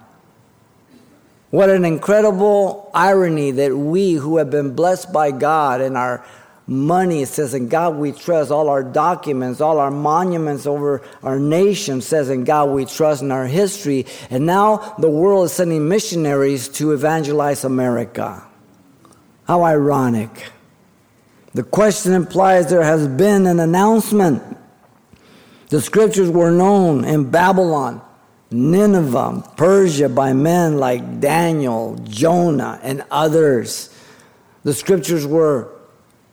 What 1.52 1.70
an 1.70 1.86
incredible 1.86 2.90
irony 2.94 3.52
that 3.52 3.76
we 3.76 4.14
who 4.14 4.38
have 4.38 4.50
been 4.50 4.76
blessed 4.76 5.14
by 5.14 5.32
God 5.32 5.82
in 5.82 5.96
our 5.96 6.26
money. 6.68 7.26
Says, 7.26 7.54
In 7.54 7.70
God 7.70 7.96
we 7.96 8.12
trust. 8.12 8.52
All 8.52 8.70
our 8.70 8.84
documents, 8.84 9.62
all 9.62 9.80
our 9.80 9.92
monuments 9.92 10.66
over 10.66 11.02
our 11.24 11.40
nation 11.40 12.02
says, 12.02 12.30
In 12.30 12.44
God 12.44 12.70
we 12.72 12.86
trust 12.86 13.22
in 13.22 13.32
our 13.32 13.46
history. 13.46 14.06
And 14.30 14.46
now 14.46 14.96
the 15.00 15.10
world 15.10 15.46
is 15.46 15.54
sending 15.54 15.88
missionaries 15.88 16.68
to 16.70 16.92
evangelize 16.92 17.64
America. 17.64 18.44
How 19.48 19.64
ironic. 19.64 20.52
The 21.54 21.64
question 21.64 22.14
implies 22.14 22.70
there 22.70 22.84
has 22.84 23.08
been 23.08 23.46
an 23.46 23.60
announcement. 23.60 24.44
The 25.70 25.82
scriptures 25.82 26.30
were 26.30 26.52
known 26.52 27.06
in 27.06 27.30
Babylon, 27.30 28.02
Nineveh, 28.52 29.44
Persia 29.58 30.10
by 30.10 30.34
men 30.34 30.78
like 30.78 31.20
Daniel, 31.20 31.98
Jonah, 32.04 32.80
and 32.84 33.04
others. 33.10 33.90
The 34.64 34.74
scriptures 34.74 35.26
were 35.26 35.72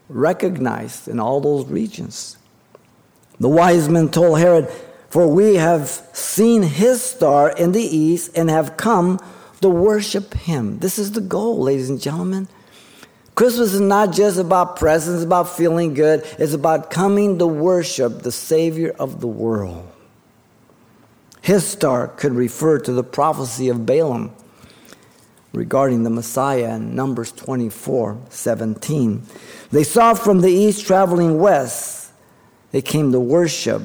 recognized 0.09 1.09
in 1.09 1.19
all 1.19 1.41
those 1.41 1.67
regions. 1.67 2.37
The 3.41 3.49
wise 3.49 3.89
men 3.89 4.11
told 4.11 4.39
Herod, 4.39 4.69
For 5.11 5.27
we 5.27 5.57
have 5.57 5.89
seen 6.13 6.63
his 6.63 7.03
star 7.03 7.51
in 7.51 7.73
the 7.73 7.83
east 7.83 8.31
and 8.37 8.51
have 8.51 8.77
come 8.77 9.19
to 9.61 9.69
worship 9.69 10.35
him. 10.35 10.79
This 10.79 10.99
is 10.99 11.13
the 11.13 11.21
goal, 11.21 11.61
ladies 11.61 11.91
and 11.91 12.01
gentlemen. 12.01 12.49
Christmas 13.35 13.73
is 13.73 13.81
not 13.81 14.13
just 14.13 14.39
about 14.39 14.77
presents, 14.77 15.25
about 15.25 15.49
feeling 15.49 15.95
good. 15.95 16.25
It's 16.39 16.53
about 16.53 16.91
coming 16.91 17.39
to 17.39 17.47
worship 17.47 18.23
the 18.23 18.33
Savior 18.33 18.95
of 18.99 19.21
the 19.21 19.27
world. 19.27 19.92
His 21.43 21.67
star 21.67 22.07
could 22.07 22.35
refer 22.35 22.79
to 22.79 22.93
the 22.93 23.03
prophecy 23.03 23.69
of 23.69 23.85
Balaam 23.85 24.33
regarding 25.53 26.05
the 26.05 26.11
Messiah 26.11 26.77
in 26.77 26.95
Numbers 26.95 27.33
24 27.33 28.19
17. 28.31 29.23
They 29.73 29.83
saw 29.83 30.15
from 30.15 30.41
the 30.41 30.53
east 30.53 30.87
traveling 30.87 31.41
west. 31.41 32.13
They 32.71 32.81
came 32.81 33.11
to 33.11 33.19
worship 33.21 33.83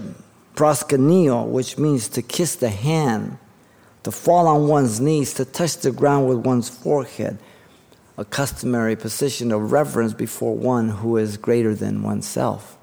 proskuneo, 0.53 1.47
which 1.47 1.79
means 1.79 2.07
to 2.09 2.21
kiss 2.21 2.55
the 2.55 2.69
hand, 2.69 3.39
to 4.03 4.11
fall 4.11 4.47
on 4.47 4.67
one's 4.67 5.01
knees, 5.01 5.33
to 5.33 5.45
touch 5.45 5.77
the 5.77 5.91
ground 5.91 6.27
with 6.27 6.45
one's 6.45 6.69
forehead, 6.69 7.39
a 8.17 8.25
customary 8.25 8.95
position 8.95 9.51
of 9.51 9.71
reverence 9.71 10.13
before 10.13 10.55
one 10.55 10.89
who 10.89 11.17
is 11.17 11.37
greater 11.37 11.73
than 11.73 12.03
oneself. 12.03 12.76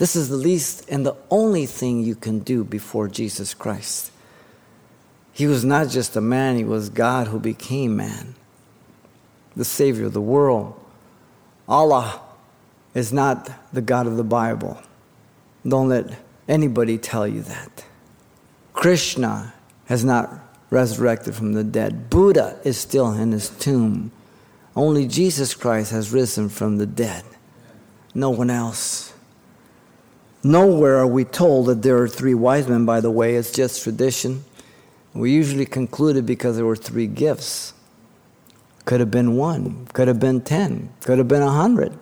This 0.00 0.16
is 0.16 0.30
the 0.30 0.36
least 0.36 0.88
and 0.88 1.04
the 1.04 1.14
only 1.28 1.66
thing 1.66 2.02
you 2.02 2.14
can 2.14 2.38
do 2.38 2.64
before 2.64 3.06
Jesus 3.06 3.52
Christ. 3.52 4.10
He 5.30 5.46
was 5.46 5.62
not 5.62 5.90
just 5.90 6.16
a 6.16 6.22
man, 6.22 6.56
he 6.56 6.64
was 6.64 6.88
God 6.88 7.26
who 7.26 7.38
became 7.38 7.96
man. 7.96 8.34
the 9.54 9.64
Savior 9.66 10.06
of 10.06 10.14
the 10.14 10.20
world. 10.22 10.72
Allah 11.68 12.18
is 12.94 13.12
not 13.12 13.50
the 13.74 13.82
God 13.82 14.06
of 14.06 14.16
the 14.16 14.24
Bible. 14.24 14.80
Don't 15.68 15.90
let 15.90 16.18
anybody 16.48 16.96
tell 16.96 17.28
you 17.28 17.42
that. 17.42 17.84
Krishna 18.72 19.52
has 19.84 20.02
not 20.02 20.30
resurrected 20.70 21.34
from 21.34 21.52
the 21.52 21.64
dead. 21.64 22.08
Buddha 22.08 22.58
is 22.64 22.78
still 22.78 23.12
in 23.12 23.32
his 23.32 23.50
tomb. 23.50 24.12
Only 24.74 25.06
Jesus 25.06 25.52
Christ 25.52 25.92
has 25.92 26.10
risen 26.10 26.48
from 26.48 26.78
the 26.78 26.86
dead. 26.86 27.22
No 28.14 28.30
one 28.30 28.48
else. 28.48 29.09
Nowhere 30.42 30.96
are 30.96 31.06
we 31.06 31.24
told 31.24 31.66
that 31.66 31.82
there 31.82 31.98
are 31.98 32.08
three 32.08 32.34
wise 32.34 32.66
men, 32.66 32.86
by 32.86 33.00
the 33.00 33.10
way, 33.10 33.34
it's 33.34 33.50
just 33.50 33.82
tradition. 33.82 34.44
We 35.12 35.32
usually 35.32 35.66
conclude 35.66 36.16
it 36.16 36.24
because 36.24 36.56
there 36.56 36.64
were 36.64 36.76
three 36.76 37.06
gifts. 37.06 37.74
Could 38.86 39.00
have 39.00 39.10
been 39.10 39.36
one, 39.36 39.86
could 39.92 40.08
have 40.08 40.18
been 40.18 40.40
ten, 40.40 40.90
could 41.02 41.18
have 41.18 41.28
been 41.28 41.42
a 41.42 41.50
hundred. 41.50 41.96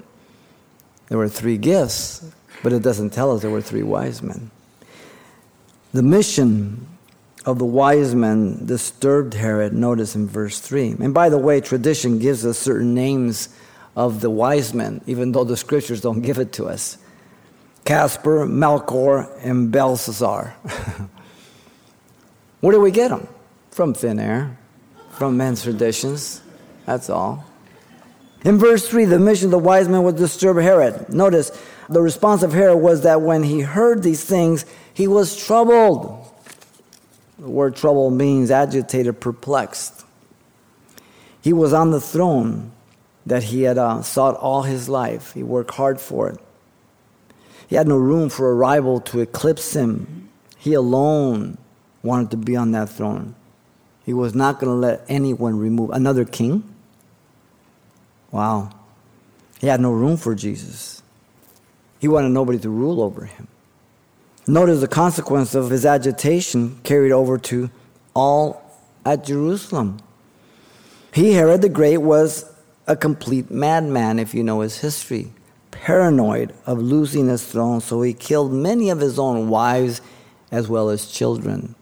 There 1.08 1.18
were 1.18 1.28
three 1.28 1.58
gifts, 1.58 2.30
but 2.62 2.72
it 2.72 2.82
doesn't 2.82 3.10
tell 3.10 3.34
us 3.34 3.42
there 3.42 3.50
were 3.50 3.62
three 3.62 3.82
wise 3.82 4.22
men. 4.22 4.50
The 5.92 6.02
mission 6.02 6.86
of 7.44 7.58
the 7.58 7.64
wise 7.64 8.14
men 8.14 8.66
disturbed 8.66 9.34
Herod, 9.34 9.72
notice 9.72 10.14
in 10.14 10.28
verse 10.28 10.60
3. 10.60 10.96
And 11.00 11.14
by 11.14 11.28
the 11.28 11.38
way, 11.38 11.60
tradition 11.60 12.18
gives 12.18 12.44
us 12.44 12.58
certain 12.58 12.94
names 12.94 13.48
of 13.96 14.20
the 14.20 14.30
wise 14.30 14.74
men, 14.74 15.00
even 15.06 15.32
though 15.32 15.44
the 15.44 15.56
scriptures 15.56 16.02
don't 16.02 16.20
give 16.20 16.38
it 16.38 16.52
to 16.52 16.66
us 16.66 16.98
Casper, 17.84 18.46
Melchior, 18.46 19.28
and 19.42 19.70
Belshazzar. 19.72 20.48
Where 22.60 22.72
do 22.72 22.80
we 22.80 22.90
get 22.90 23.08
them? 23.08 23.28
From 23.70 23.94
thin 23.94 24.18
air, 24.18 24.58
from 25.12 25.36
men's 25.36 25.62
traditions. 25.62 26.42
That's 26.86 27.08
all. 27.08 27.44
In 28.44 28.58
verse 28.58 28.88
3, 28.88 29.04
the 29.04 29.18
mission 29.18 29.46
of 29.46 29.50
the 29.52 29.58
wise 29.58 29.88
men 29.88 30.02
was 30.02 30.14
to 30.14 30.20
disturb 30.20 30.58
Herod. 30.58 31.12
Notice 31.12 31.50
the 31.88 32.02
response 32.02 32.42
of 32.42 32.52
Herod 32.52 32.80
was 32.80 33.02
that 33.02 33.22
when 33.22 33.42
he 33.42 33.60
heard 33.60 34.02
these 34.02 34.24
things, 34.24 34.64
he 34.92 35.08
was 35.08 35.36
troubled. 35.36 36.26
The 37.38 37.48
word 37.48 37.76
trouble 37.76 38.10
means 38.10 38.50
agitated, 38.50 39.20
perplexed. 39.20 40.04
He 41.40 41.52
was 41.52 41.72
on 41.72 41.90
the 41.90 42.00
throne 42.00 42.72
that 43.26 43.44
he 43.44 43.62
had 43.62 43.78
uh, 43.78 44.02
sought 44.02 44.36
all 44.36 44.62
his 44.62 44.88
life. 44.88 45.32
He 45.32 45.42
worked 45.42 45.72
hard 45.72 46.00
for 46.00 46.30
it. 46.30 46.38
He 47.68 47.76
had 47.76 47.86
no 47.86 47.96
room 47.96 48.30
for 48.30 48.50
a 48.50 48.54
rival 48.54 49.00
to 49.02 49.20
eclipse 49.20 49.74
him. 49.76 50.28
He 50.56 50.74
alone 50.74 51.58
wanted 52.02 52.30
to 52.32 52.36
be 52.36 52.56
on 52.56 52.72
that 52.72 52.88
throne. 52.88 53.34
He 54.04 54.12
was 54.12 54.34
not 54.34 54.58
going 54.58 54.72
to 54.72 54.76
let 54.76 55.04
anyone 55.08 55.58
remove 55.58 55.90
another 55.90 56.24
king. 56.24 56.74
Wow. 58.30 58.70
He 59.60 59.66
had 59.66 59.80
no 59.80 59.92
room 59.92 60.16
for 60.16 60.34
Jesus. 60.34 61.02
He 62.00 62.08
wanted 62.08 62.30
nobody 62.30 62.58
to 62.60 62.70
rule 62.70 63.02
over 63.02 63.26
him. 63.26 63.48
Notice 64.46 64.80
the 64.80 64.88
consequence 64.88 65.54
of 65.54 65.68
his 65.68 65.84
agitation 65.84 66.80
carried 66.84 67.12
over 67.12 67.36
to 67.36 67.70
all 68.14 68.62
at 69.04 69.24
Jerusalem. 69.24 69.98
He, 71.12 71.32
Herod 71.32 71.60
the 71.60 71.68
Great, 71.68 71.98
was 71.98 72.50
a 72.86 72.96
complete 72.96 73.50
madman, 73.50 74.18
if 74.18 74.34
you 74.34 74.42
know 74.42 74.60
his 74.60 74.78
history, 74.78 75.32
paranoid 75.82 76.54
of 76.66 76.78
losing 76.78 77.28
his 77.28 77.44
throne, 77.44 77.80
so 77.80 78.02
he 78.02 78.12
killed 78.12 78.52
many 78.52 78.90
of 78.90 79.00
his 79.00 79.18
own 79.18 79.48
wives 79.48 80.00
as 80.50 80.68
well 80.68 80.88
as 80.88 81.06
children. 81.06 81.74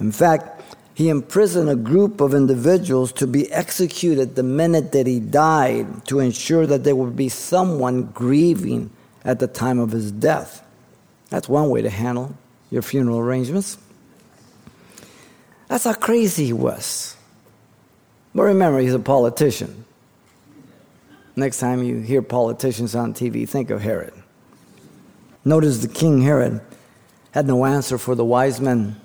In 0.00 0.12
fact, 0.12 0.76
he 0.94 1.08
imprisoned 1.08 1.70
a 1.70 1.76
group 1.76 2.20
of 2.20 2.34
individuals 2.34 3.12
to 3.12 3.26
be 3.26 3.50
executed 3.52 4.34
the 4.34 4.42
minute 4.42 4.92
that 4.92 5.06
he 5.06 5.20
died 5.20 6.06
to 6.06 6.18
ensure 6.18 6.66
that 6.66 6.84
there 6.84 6.96
would 6.96 7.16
be 7.16 7.28
someone 7.28 8.04
grieving 8.04 8.90
at 9.24 9.38
the 9.38 9.46
time 9.46 9.78
of 9.78 9.90
his 9.90 10.10
death. 10.10 10.64
That's 11.30 11.48
one 11.48 11.70
way 11.70 11.82
to 11.82 11.90
handle 11.90 12.34
your 12.70 12.82
funeral 12.82 13.18
arrangements. 13.18 13.78
That's 15.68 15.84
how 15.84 15.94
crazy 15.94 16.46
he 16.46 16.52
was. 16.52 17.16
But 18.34 18.42
remember, 18.42 18.78
he's 18.78 18.94
a 18.94 18.98
politician. 18.98 19.84
Next 21.38 21.60
time 21.60 21.84
you 21.84 22.00
hear 22.00 22.20
politicians 22.20 22.96
on 22.96 23.14
TV, 23.14 23.48
think 23.48 23.70
of 23.70 23.80
Herod. 23.80 24.12
Notice 25.44 25.78
the 25.78 25.86
king 25.86 26.20
Herod 26.20 26.60
had 27.30 27.46
no 27.46 27.64
answer 27.64 27.96
for 27.96 28.16
the 28.16 28.24
wise 28.24 28.60
men. 28.60 29.00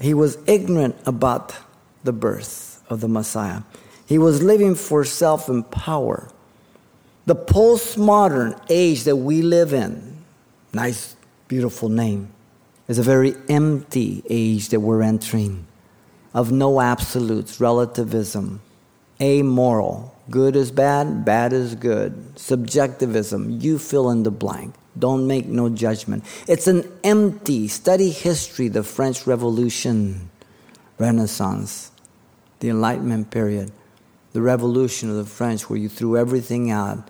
He 0.00 0.12
was 0.12 0.38
ignorant 0.48 0.96
about 1.06 1.54
the 2.02 2.12
birth 2.12 2.82
of 2.88 3.00
the 3.00 3.06
Messiah. 3.06 3.62
He 4.04 4.18
was 4.18 4.42
living 4.42 4.74
for 4.74 5.04
self 5.04 5.48
and 5.48 5.70
power. 5.70 6.28
The 7.26 7.36
postmodern 7.36 8.60
age 8.68 9.04
that 9.04 9.14
we 9.14 9.42
live 9.42 9.72
in, 9.72 10.16
nice 10.72 11.14
beautiful 11.46 11.88
name. 11.88 12.32
It's 12.88 12.98
a 12.98 13.04
very 13.04 13.36
empty 13.48 14.24
age 14.28 14.70
that 14.70 14.80
we're 14.80 15.02
entering 15.02 15.64
of 16.34 16.50
no 16.50 16.80
absolutes, 16.80 17.60
relativism, 17.60 18.62
amoral. 19.22 20.14
Good 20.28 20.56
is 20.56 20.70
bad, 20.70 21.24
bad 21.24 21.52
is 21.52 21.74
good. 21.74 22.38
Subjectivism, 22.38 23.60
you 23.60 23.78
fill 23.78 24.10
in 24.10 24.24
the 24.24 24.30
blank. 24.30 24.74
Don't 24.98 25.26
make 25.26 25.46
no 25.46 25.68
judgment. 25.68 26.24
It's 26.46 26.66
an 26.66 26.90
empty, 27.02 27.68
study 27.68 28.10
history, 28.10 28.68
the 28.68 28.82
French 28.82 29.26
Revolution, 29.26 30.30
Renaissance, 30.98 31.90
the 32.60 32.68
Enlightenment 32.68 33.30
period, 33.30 33.72
the 34.32 34.42
revolution 34.42 35.08
of 35.08 35.16
the 35.16 35.24
French, 35.24 35.70
where 35.70 35.78
you 35.78 35.88
threw 35.88 36.16
everything 36.16 36.70
out. 36.70 37.08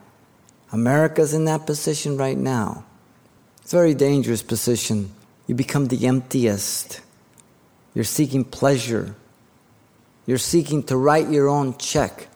America's 0.70 1.34
in 1.34 1.44
that 1.46 1.66
position 1.66 2.16
right 2.16 2.38
now. 2.38 2.84
It's 3.62 3.72
a 3.72 3.76
very 3.76 3.94
dangerous 3.94 4.42
position. 4.42 5.12
You 5.46 5.54
become 5.54 5.86
the 5.86 6.06
emptiest. 6.06 7.00
You're 7.94 8.04
seeking 8.04 8.44
pleasure. 8.44 9.14
You're 10.26 10.38
seeking 10.38 10.82
to 10.84 10.96
write 10.96 11.30
your 11.30 11.48
own 11.48 11.76
check. 11.78 12.28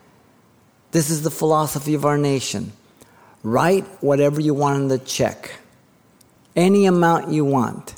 This 0.90 1.10
is 1.10 1.22
the 1.22 1.30
philosophy 1.30 1.94
of 1.94 2.04
our 2.04 2.18
nation. 2.18 2.72
Write 3.42 3.84
whatever 4.00 4.40
you 4.40 4.54
want 4.54 4.78
in 4.78 4.88
the 4.88 4.98
check, 4.98 5.60
any 6.56 6.86
amount 6.86 7.30
you 7.30 7.44
want, 7.44 7.94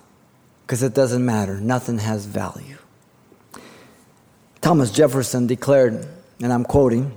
because 0.67 0.83
it 0.83 0.95
doesn't 0.95 1.25
matter. 1.25 1.59
Nothing 1.59 1.99
has 1.99 2.27
value. 2.27 2.77
Thomas 4.61 4.91
Jefferson 4.91 5.47
declared, 5.47 6.07
and 6.43 6.53
I'm 6.53 6.65
quoting, 6.65 7.17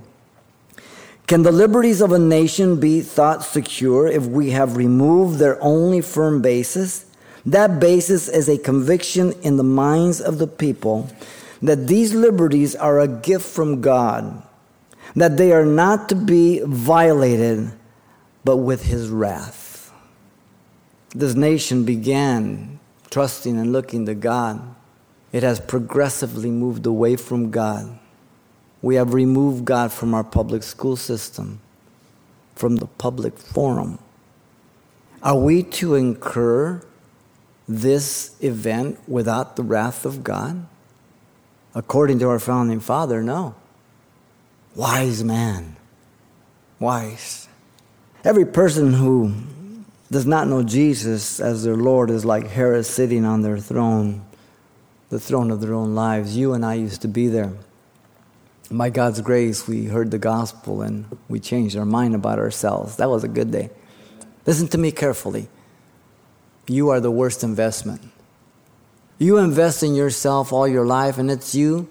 can 1.26 1.42
the 1.42 1.52
liberties 1.52 2.00
of 2.00 2.12
a 2.12 2.18
nation 2.18 2.80
be 2.80 3.00
thought 3.00 3.42
secure 3.42 4.06
if 4.06 4.24
we 4.24 4.50
have 4.50 4.76
removed 4.76 5.38
their 5.38 5.62
only 5.62 6.00
firm 6.00 6.42
basis? 6.42 7.06
That 7.44 7.80
basis 7.80 8.28
is 8.28 8.48
a 8.48 8.56
conviction 8.56 9.32
in 9.42 9.56
the 9.56 9.64
minds 9.64 10.20
of 10.20 10.38
the 10.38 10.46
people 10.46 11.10
that 11.62 11.86
these 11.86 12.12
liberties 12.12 12.74
are 12.74 13.00
a 13.00 13.08
gift 13.08 13.46
from 13.46 13.80
God, 13.80 14.42
that 15.14 15.36
they 15.36 15.52
are 15.52 15.64
not 15.64 16.08
to 16.08 16.16
be 16.16 16.60
violated, 16.64 17.72
but 18.44 18.56
with 18.56 18.84
His 18.84 19.08
wrath. 19.08 19.92
This 21.14 21.34
nation 21.34 21.84
began 21.84 22.80
trusting 23.10 23.58
and 23.58 23.72
looking 23.72 24.06
to 24.06 24.14
God. 24.14 24.74
It 25.30 25.42
has 25.42 25.60
progressively 25.60 26.50
moved 26.50 26.84
away 26.84 27.16
from 27.16 27.50
God. 27.50 27.98
We 28.80 28.96
have 28.96 29.14
removed 29.14 29.64
God 29.64 29.92
from 29.92 30.14
our 30.14 30.24
public 30.24 30.62
school 30.62 30.96
system, 30.96 31.60
from 32.56 32.76
the 32.76 32.86
public 32.86 33.38
forum. 33.38 33.98
Are 35.22 35.38
we 35.38 35.62
to 35.62 35.94
incur 35.94 36.82
this 37.68 38.34
event 38.40 38.98
without 39.06 39.54
the 39.54 39.62
wrath 39.62 40.04
of 40.04 40.24
God? 40.24 40.66
According 41.74 42.18
to 42.20 42.28
our 42.28 42.38
founding 42.38 42.80
father, 42.80 43.22
no. 43.22 43.54
Wise 44.74 45.24
man. 45.24 45.76
Wise. 46.78 47.48
Every 48.24 48.44
person 48.44 48.94
who 48.94 49.34
does 50.10 50.26
not 50.26 50.48
know 50.48 50.62
Jesus 50.62 51.40
as 51.40 51.64
their 51.64 51.76
Lord 51.76 52.10
is 52.10 52.24
like 52.24 52.48
Herod 52.48 52.86
sitting 52.86 53.24
on 53.24 53.42
their 53.42 53.58
throne, 53.58 54.24
the 55.08 55.18
throne 55.18 55.50
of 55.50 55.60
their 55.60 55.74
own 55.74 55.94
lives. 55.94 56.36
You 56.36 56.52
and 56.52 56.64
I 56.64 56.74
used 56.74 57.02
to 57.02 57.08
be 57.08 57.28
there 57.28 57.52
by 58.72 58.90
God's 58.90 59.20
grace, 59.20 59.68
we 59.68 59.86
heard 59.86 60.10
the 60.10 60.18
gospel 60.18 60.82
and 60.82 61.04
we 61.28 61.40
changed 61.40 61.76
our 61.76 61.84
mind 61.84 62.14
about 62.14 62.38
ourselves. 62.38 62.96
That 62.96 63.10
was 63.10 63.24
a 63.24 63.28
good 63.28 63.50
day. 63.50 63.70
Listen 64.46 64.68
to 64.68 64.78
me 64.78 64.90
carefully. 64.90 65.48
You 66.66 66.88
are 66.88 67.00
the 67.00 67.10
worst 67.10 67.44
investment. 67.44 68.02
You 69.22 69.38
invest 69.38 69.84
in 69.84 69.94
yourself 69.94 70.52
all 70.52 70.66
your 70.66 70.84
life 70.84 71.16
and 71.16 71.30
it's 71.30 71.54
you, 71.54 71.88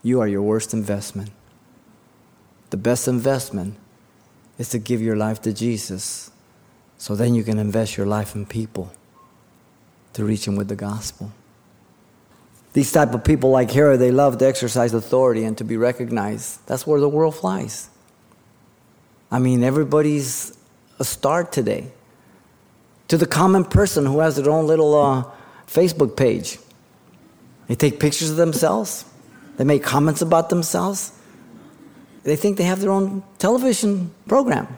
you 0.00 0.20
are 0.20 0.28
your 0.28 0.42
worst 0.42 0.72
investment. 0.72 1.30
The 2.70 2.76
best 2.76 3.08
investment 3.08 3.74
is 4.58 4.68
to 4.68 4.78
give 4.78 5.02
your 5.02 5.16
life 5.16 5.42
to 5.42 5.52
Jesus 5.52 6.30
so 6.98 7.16
then 7.16 7.34
you 7.34 7.42
can 7.42 7.58
invest 7.58 7.96
your 7.96 8.06
life 8.06 8.36
in 8.36 8.46
people 8.46 8.92
to 10.12 10.24
reach 10.24 10.44
them 10.44 10.54
with 10.54 10.68
the 10.68 10.76
gospel. 10.76 11.32
These 12.74 12.92
type 12.92 13.12
of 13.12 13.24
people 13.24 13.50
like 13.50 13.72
Herod, 13.72 13.98
they 13.98 14.12
love 14.12 14.38
to 14.38 14.46
exercise 14.46 14.94
authority 14.94 15.42
and 15.42 15.58
to 15.58 15.64
be 15.64 15.76
recognized. 15.76 16.64
That's 16.68 16.86
where 16.86 17.00
the 17.00 17.08
world 17.08 17.34
flies. 17.34 17.90
I 19.32 19.40
mean, 19.40 19.64
everybody's 19.64 20.56
a 21.00 21.04
star 21.04 21.42
today. 21.42 21.90
To 23.08 23.18
the 23.18 23.26
common 23.26 23.64
person 23.64 24.06
who 24.06 24.20
has 24.20 24.36
their 24.36 24.48
own 24.48 24.68
little 24.68 24.94
uh, 24.94 25.24
Facebook 25.66 26.16
page, 26.16 26.58
they 27.68 27.74
take 27.74 28.00
pictures 28.00 28.30
of 28.30 28.36
themselves, 28.36 29.04
they 29.56 29.64
make 29.64 29.82
comments 29.82 30.22
about 30.22 30.50
themselves, 30.50 31.12
they 32.24 32.36
think 32.36 32.56
they 32.56 32.64
have 32.64 32.80
their 32.80 32.90
own 32.90 33.22
television 33.38 34.12
program. 34.28 34.68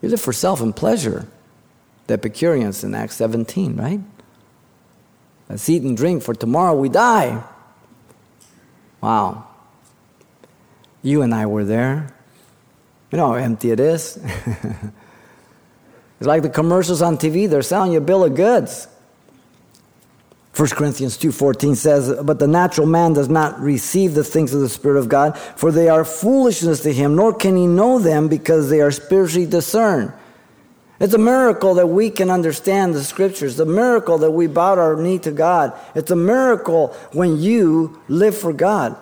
You 0.00 0.08
live 0.08 0.20
for 0.20 0.32
self 0.32 0.60
and 0.60 0.74
pleasure. 0.74 1.26
The 2.06 2.14
Epicureans 2.14 2.84
in 2.84 2.94
Acts 2.94 3.16
17, 3.16 3.76
right? 3.76 4.00
Let's 5.48 5.68
eat 5.68 5.82
and 5.82 5.96
drink, 5.96 6.22
for 6.22 6.34
tomorrow 6.34 6.74
we 6.74 6.88
die. 6.88 7.42
Wow. 9.00 9.46
You 11.02 11.22
and 11.22 11.34
I 11.34 11.46
were 11.46 11.64
there. 11.64 12.14
You 13.10 13.18
know 13.18 13.28
how 13.28 13.34
empty 13.34 13.70
it 13.70 13.80
is. 13.80 14.16
it's 14.46 16.26
like 16.26 16.42
the 16.42 16.48
commercials 16.48 17.00
on 17.00 17.16
TV, 17.16 17.48
they're 17.48 17.62
selling 17.62 17.92
you 17.92 17.98
a 17.98 18.00
bill 18.00 18.24
of 18.24 18.34
goods. 18.34 18.88
1 20.54 20.76
Corinthians 20.76 21.16
2:14 21.16 21.74
says, 21.74 22.12
"But 22.22 22.38
the 22.38 22.46
natural 22.46 22.86
man 22.86 23.12
does 23.12 23.28
not 23.28 23.60
receive 23.60 24.14
the 24.14 24.22
things 24.22 24.54
of 24.54 24.60
the 24.60 24.68
spirit 24.68 24.98
of 24.98 25.08
God, 25.08 25.36
for 25.56 25.72
they 25.72 25.88
are 25.88 26.04
foolishness 26.04 26.80
to 26.80 26.92
him, 26.92 27.16
nor 27.16 27.32
can 27.32 27.56
he 27.56 27.66
know 27.66 27.98
them 27.98 28.28
because 28.28 28.68
they 28.68 28.80
are 28.80 28.92
spiritually 28.92 29.46
discerned." 29.46 30.12
It's 31.00 31.12
a 31.12 31.18
miracle 31.18 31.74
that 31.74 31.88
we 31.88 32.08
can 32.08 32.30
understand 32.30 32.94
the 32.94 33.02
scriptures. 33.02 33.56
The 33.56 33.66
miracle 33.66 34.16
that 34.18 34.30
we 34.30 34.46
bowed 34.46 34.78
our 34.78 34.94
knee 34.94 35.18
to 35.18 35.32
God. 35.32 35.72
It's 35.96 36.12
a 36.12 36.16
miracle 36.16 36.94
when 37.12 37.40
you 37.40 37.98
live 38.08 38.36
for 38.36 38.52
God. 38.52 38.94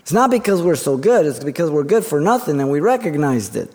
It's 0.00 0.12
not 0.12 0.30
because 0.30 0.60
we're 0.60 0.74
so 0.74 0.96
good, 0.96 1.24
it's 1.24 1.42
because 1.42 1.70
we're 1.70 1.84
good 1.84 2.04
for 2.04 2.20
nothing 2.20 2.60
and 2.60 2.68
we 2.70 2.80
recognized 2.80 3.54
it. 3.54 3.70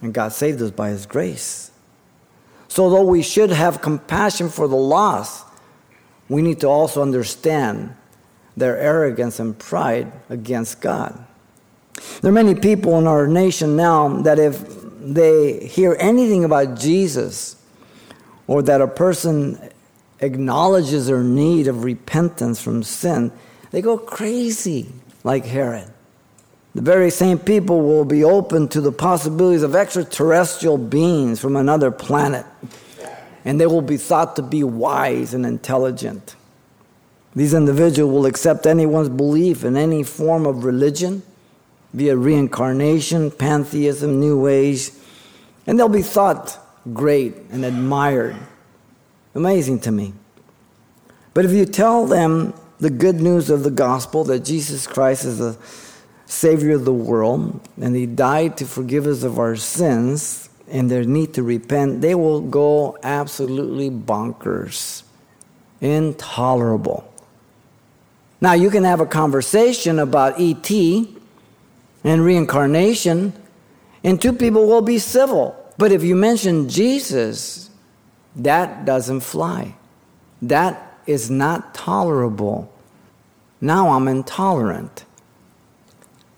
And 0.00 0.14
God 0.14 0.32
saved 0.32 0.62
us 0.62 0.70
by 0.70 0.90
His 0.90 1.06
grace. 1.06 1.70
So, 2.68 2.88
though 2.88 3.04
we 3.04 3.22
should 3.22 3.50
have 3.50 3.82
compassion 3.82 4.48
for 4.48 4.66
the 4.68 4.76
lost, 4.76 5.43
we 6.28 6.42
need 6.42 6.60
to 6.60 6.68
also 6.68 7.02
understand 7.02 7.94
their 8.56 8.78
arrogance 8.78 9.40
and 9.40 9.58
pride 9.58 10.12
against 10.28 10.80
God. 10.80 11.24
There 12.20 12.30
are 12.30 12.34
many 12.34 12.54
people 12.54 12.98
in 12.98 13.06
our 13.06 13.26
nation 13.26 13.76
now 13.76 14.08
that 14.22 14.38
if 14.38 14.64
they 15.00 15.66
hear 15.66 15.96
anything 15.98 16.44
about 16.44 16.78
Jesus 16.78 17.56
or 18.46 18.62
that 18.62 18.80
a 18.80 18.86
person 18.86 19.58
acknowledges 20.20 21.06
their 21.06 21.22
need 21.22 21.68
of 21.68 21.84
repentance 21.84 22.60
from 22.60 22.82
sin, 22.82 23.30
they 23.70 23.82
go 23.82 23.98
crazy 23.98 24.88
like 25.24 25.44
Herod. 25.44 25.90
The 26.74 26.82
very 26.82 27.10
same 27.10 27.38
people 27.38 27.82
will 27.82 28.04
be 28.04 28.24
open 28.24 28.68
to 28.68 28.80
the 28.80 28.90
possibilities 28.90 29.62
of 29.62 29.76
extraterrestrial 29.76 30.78
beings 30.78 31.40
from 31.40 31.54
another 31.54 31.90
planet, 31.90 32.44
and 33.44 33.60
they 33.60 33.66
will 33.66 33.82
be 33.82 33.96
thought 33.96 34.36
to 34.36 34.42
be 34.42 34.64
wise 34.64 35.34
and 35.34 35.44
intelligent. 35.44 36.36
These 37.36 37.52
individuals 37.52 38.12
will 38.12 38.26
accept 38.26 38.66
anyone's 38.66 39.08
belief 39.08 39.64
in 39.64 39.76
any 39.76 40.02
form 40.02 40.46
of 40.46 40.64
religion 40.64 41.22
via 41.92 42.16
reincarnation, 42.16 43.30
pantheism, 43.30 44.20
New 44.20 44.46
Age, 44.46 44.90
and 45.66 45.78
they'll 45.78 45.88
be 45.88 46.02
thought 46.02 46.58
great 46.92 47.34
and 47.50 47.64
admired. 47.64 48.36
Amazing 49.34 49.80
to 49.80 49.90
me. 49.90 50.14
But 51.34 51.44
if 51.44 51.50
you 51.50 51.64
tell 51.64 52.06
them 52.06 52.54
the 52.78 52.90
good 52.90 53.20
news 53.20 53.50
of 53.50 53.64
the 53.64 53.70
gospel 53.70 54.24
that 54.24 54.40
Jesus 54.40 54.86
Christ 54.86 55.24
is 55.24 55.38
the 55.38 55.56
Savior 56.26 56.74
of 56.76 56.84
the 56.84 56.92
world 56.92 57.60
and 57.80 57.96
He 57.96 58.06
died 58.06 58.56
to 58.58 58.66
forgive 58.66 59.06
us 59.06 59.22
of 59.22 59.38
our 59.38 59.56
sins 59.56 60.48
and 60.68 60.90
their 60.90 61.04
need 61.04 61.34
to 61.34 61.42
repent, 61.42 62.00
they 62.00 62.14
will 62.14 62.40
go 62.40 62.98
absolutely 63.02 63.90
bonkers, 63.90 65.02
intolerable. 65.80 67.10
Now, 68.40 68.52
you 68.52 68.70
can 68.70 68.84
have 68.84 69.00
a 69.00 69.06
conversation 69.06 69.98
about 69.98 70.40
ET 70.40 70.70
and 72.04 72.24
reincarnation, 72.24 73.32
and 74.02 74.20
two 74.20 74.32
people 74.32 74.66
will 74.66 74.82
be 74.82 74.98
civil. 74.98 75.56
But 75.78 75.92
if 75.92 76.02
you 76.02 76.14
mention 76.14 76.68
Jesus, 76.68 77.70
that 78.36 78.84
doesn't 78.84 79.20
fly. 79.20 79.74
That 80.42 80.98
is 81.06 81.30
not 81.30 81.74
tolerable. 81.74 82.70
Now 83.60 83.90
I'm 83.90 84.08
intolerant. 84.08 85.04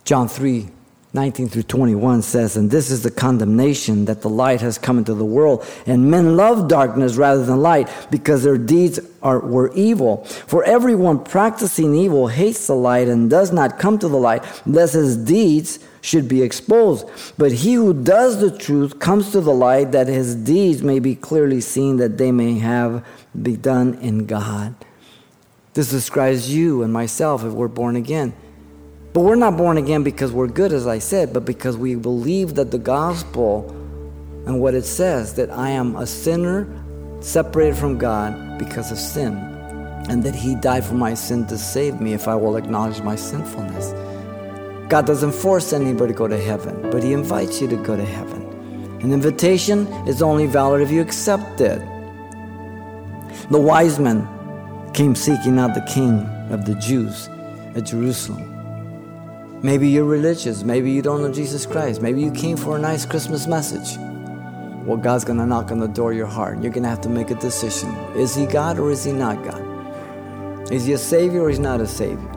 John 0.05 0.29
3 0.29 0.69
19 1.17 1.49
through 1.49 1.63
21 1.63 2.21
says, 2.21 2.59
And 2.59 2.71
this 2.71 2.91
is 2.91 3.03
the 3.03 3.11
condemnation 3.11 4.05
that 4.05 4.21
the 4.21 4.29
light 4.29 4.61
has 4.61 4.77
come 4.77 4.99
into 4.99 5.15
the 5.15 5.25
world, 5.25 5.67
and 5.87 6.11
men 6.11 6.37
love 6.37 6.69
darkness 6.69 7.17
rather 7.17 7.43
than 7.43 7.63
light, 7.63 7.89
because 8.11 8.45
their 8.45 8.59
deeds 8.59 9.01
are, 9.23 9.41
were 9.41 9.73
evil. 9.73 10.25
For 10.25 10.63
everyone 10.65 11.25
practicing 11.25 11.95
evil 11.95 12.29
hates 12.29 12.67
the 12.67 12.75
light 12.75 13.09
and 13.09 13.31
does 13.31 13.51
not 13.51 13.79
come 13.79 13.99
to 13.99 14.09
the 14.09 14.19
light, 14.19 14.45
lest 14.67 14.93
his 14.93 15.17
deeds 15.17 15.79
should 16.03 16.29
be 16.29 16.43
exposed. 16.43 17.09
But 17.39 17.51
he 17.51 17.73
who 17.73 17.95
does 17.95 18.39
the 18.39 18.57
truth 18.57 18.99
comes 18.99 19.33
to 19.33 19.41
the 19.41 19.55
light, 19.55 19.93
that 19.93 20.09
his 20.09 20.35
deeds 20.35 20.83
may 20.83 20.99
be 20.99 21.15
clearly 21.15 21.63
seen, 21.63 21.97
that 21.97 22.19
they 22.19 22.31
may 22.31 22.59
have 22.59 23.03
be 23.43 23.57
done 23.57 23.95
in 24.03 24.27
God. 24.27 24.75
This 25.73 25.91
describes 25.91 26.55
you 26.55 26.83
and 26.83 26.93
myself 26.93 27.43
if 27.43 27.55
we're 27.55 27.69
born 27.69 27.97
again. 27.97 28.35
But 29.17 29.23
we're 29.23 29.35
not 29.35 29.57
born 29.57 29.79
again 29.79 30.03
because 30.03 30.31
we're 30.31 30.47
good, 30.47 30.75
as 30.75 30.87
I 30.87 30.99
said, 30.99 31.33
but 31.33 31.47
because 31.47 31.79
we 31.79 31.95
believe 31.95 32.55
that 32.57 32.71
the 32.71 32.77
gospel 32.77 33.67
and 34.45 34.61
what 34.61 34.75
it 34.75 34.85
says 34.85 35.33
that 35.37 35.51
I 35.51 35.71
am 35.71 35.97
a 35.97 36.07
sinner 36.07 36.69
separated 37.23 37.79
from 37.79 37.97
God 37.97 38.59
because 38.59 38.93
of 38.93 38.99
sin, 38.99 39.33
and 40.11 40.23
that 40.23 40.35
He 40.35 40.55
died 40.55 40.85
for 40.85 40.97
my 40.97 41.15
sin 41.15 41.47
to 41.47 41.57
save 41.57 41.99
me 41.99 42.13
if 42.13 42.29
I 42.29 42.35
will 42.35 42.59
acknowledge 42.59 43.01
my 43.01 43.17
sinfulness. 43.17 43.95
God 44.91 45.07
doesn't 45.07 45.33
force 45.33 45.73
anybody 45.73 46.13
to 46.13 46.19
go 46.19 46.29
to 46.29 46.39
heaven, 46.39 46.91
but 46.91 47.03
He 47.03 47.15
invites 47.15 47.63
you 47.63 47.69
to 47.69 47.77
go 47.77 47.97
to 47.97 48.05
heaven. 48.05 48.43
An 49.01 49.15
invitation 49.15 49.87
is 50.07 50.21
only 50.21 50.47
valid 50.47 50.83
if 50.83 50.91
you 50.91 51.01
accept 51.01 51.63
it. 51.63 51.79
The 53.51 53.59
wise 53.59 53.99
men 53.99 54.29
came 54.93 55.15
seeking 55.15 55.59
out 55.59 55.73
the 55.73 55.91
King 55.91 56.19
of 56.51 56.67
the 56.67 56.75
Jews 56.75 57.31
at 57.75 57.87
Jerusalem. 57.87 58.56
Maybe 59.67 59.89
you're 59.89 60.05
religious. 60.05 60.63
Maybe 60.63 60.93
you 60.93 61.03
don't 61.03 61.23
know 61.23 61.33
Jesus 61.33 61.67
Christ. 61.67 62.01
Maybe 62.01 62.21
you 62.21 62.31
came 62.31 62.57
for 62.57 62.77
a 62.77 62.79
nice 62.79 63.05
Christmas 63.05 63.49
message. 63.49 63.99
Well, 64.87 64.97
God's 64.97 65.25
going 65.25 65.41
to 65.41 65.45
knock 65.45 65.73
on 65.73 65.81
the 65.81 65.89
door 65.89 66.13
of 66.13 66.17
your 66.17 66.29
heart. 66.29 66.63
You're 66.63 66.71
going 66.71 66.85
to 66.85 66.89
have 66.89 67.01
to 67.01 67.09
make 67.09 67.33
a 67.33 67.35
decision. 67.35 67.93
Is 68.15 68.33
He 68.33 68.47
God 68.47 68.79
or 68.79 68.93
is 68.93 69.03
He 69.03 69.11
not 69.11 69.43
God? 69.43 70.71
Is 70.73 70.85
He 70.85 70.93
a 70.93 70.99
Savior 70.99 71.41
or 71.41 71.51
is 71.51 71.57
He 71.57 71.65
not 71.65 71.81
a 71.81 71.87
Savior? 71.89 72.31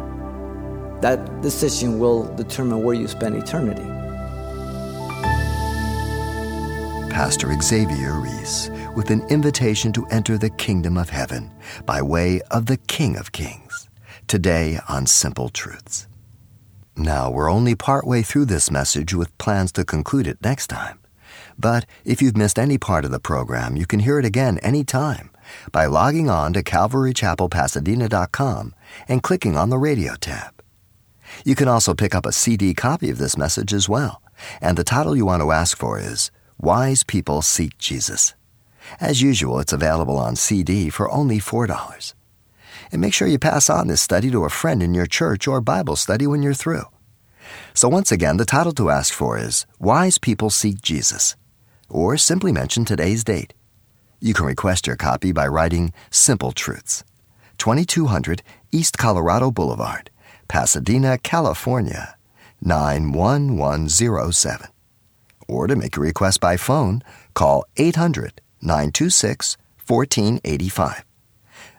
That 1.02 1.42
decision 1.42 2.00
will 2.00 2.36
determine 2.36 2.82
where 2.82 2.96
you 2.96 3.08
spend 3.08 3.36
eternity. 3.36 3.88
Pastor 7.12 7.54
Xavier 7.62 8.20
Reese 8.20 8.72
with 8.96 9.12
an 9.12 9.22
invitation 9.30 9.94
to 9.94 10.08
enter 10.08 10.40
the 10.40 10.50
kingdom 10.50 10.98
of 10.98 11.12
heaven 11.12 11.52
by 11.86 12.02
way 12.02 12.42
of 12.50 12.66
the 12.66 12.78
King 12.78 13.18
of 13.18 13.34
Kings. 13.34 13.88
Today 14.26 14.80
on 14.90 15.06
Simple 15.06 15.50
Truths. 15.50 16.09
Now, 17.00 17.32
we're 17.32 17.50
only 17.50 17.74
partway 17.76 18.22
through 18.24 18.48
this 18.48 18.70
message 18.70 19.14
with 19.14 19.38
plans 19.38 19.72
to 19.72 19.86
conclude 19.86 20.28
it 20.28 20.44
next 20.44 20.68
time. 20.68 21.00
But 21.58 21.86
if 22.04 22.22
you've 22.22 22.36
missed 22.36 22.60
any 22.60 22.78
part 22.78 23.06
of 23.06 23.12
the 23.12 23.22
program, 23.22 23.78
you 23.78 23.86
can 23.86 24.02
hear 24.02 24.20
it 24.20 24.26
again 24.26 24.58
anytime 24.58 25.30
by 25.72 25.86
logging 25.86 26.30
on 26.30 26.52
to 26.54 26.62
CalvaryChapelPasadena.com 26.62 28.76
and 29.08 29.24
clicking 29.24 29.56
on 29.56 29.70
the 29.70 29.78
radio 29.78 30.16
tab. 30.16 30.62
You 31.46 31.56
can 31.56 31.70
also 31.70 31.94
pick 31.94 32.14
up 32.14 32.26
a 32.26 32.34
CD 32.34 32.74
copy 32.74 33.10
of 33.10 33.18
this 33.18 33.38
message 33.38 33.74
as 33.74 33.88
well, 33.88 34.22
and 34.60 34.78
the 34.78 34.84
title 34.84 35.16
you 35.16 35.26
want 35.26 35.42
to 35.42 35.52
ask 35.52 35.78
for 35.78 36.00
is 36.00 36.32
Wise 36.60 37.06
People 37.06 37.42
Seek 37.42 37.78
Jesus. 37.78 38.36
As 39.00 39.22
usual, 39.22 39.60
it's 39.60 39.72
available 39.72 40.18
on 40.18 40.36
CD 40.36 40.90
for 40.90 41.10
only 41.10 41.40
$4 41.40 42.14
and 42.92 43.02
make 43.02 43.14
sure 43.14 43.28
you 43.28 43.40
pass 43.40 43.70
on 43.70 43.88
this 43.88 44.02
study 44.02 44.32
to 44.32 44.46
a 44.46 44.50
friend 44.50 44.82
in 44.82 44.94
your 44.94 45.06
church 45.06 45.48
or 45.48 45.62
Bible 45.62 45.96
study 45.96 46.28
when 46.28 46.44
you're 46.44 46.54
through. 46.54 46.84
So, 47.74 47.90
once 47.90 48.12
again, 48.12 48.38
the 48.38 48.46
title 48.46 48.74
to 48.74 48.90
ask 48.90 49.14
for 49.14 49.38
is 49.38 49.66
Wise 49.80 50.18
People 50.18 50.50
Seek 50.50 50.82
Jesus, 50.82 51.36
or 51.90 52.18
simply 52.18 52.52
mention 52.52 52.86
today's 52.86 53.24
date. 53.24 53.54
You 54.20 54.34
can 54.34 54.46
request 54.46 54.86
your 54.86 54.96
copy 54.96 55.32
by 55.32 55.48
writing 55.48 55.94
Simple 56.12 56.52
Truths, 56.52 57.04
2200 57.58 58.44
East 58.72 58.98
Colorado 58.98 59.52
Boulevard, 59.52 60.10
Pasadena, 60.48 61.18
California, 61.18 62.16
91107. 62.62 64.68
Or 65.48 65.68
to 65.68 65.76
make 65.76 65.98
a 65.98 66.02
request 66.02 66.40
by 66.40 66.58
phone, 66.58 67.02
call 67.34 67.66
800 67.78 68.42
926 68.62 69.58
1485. 69.88 71.09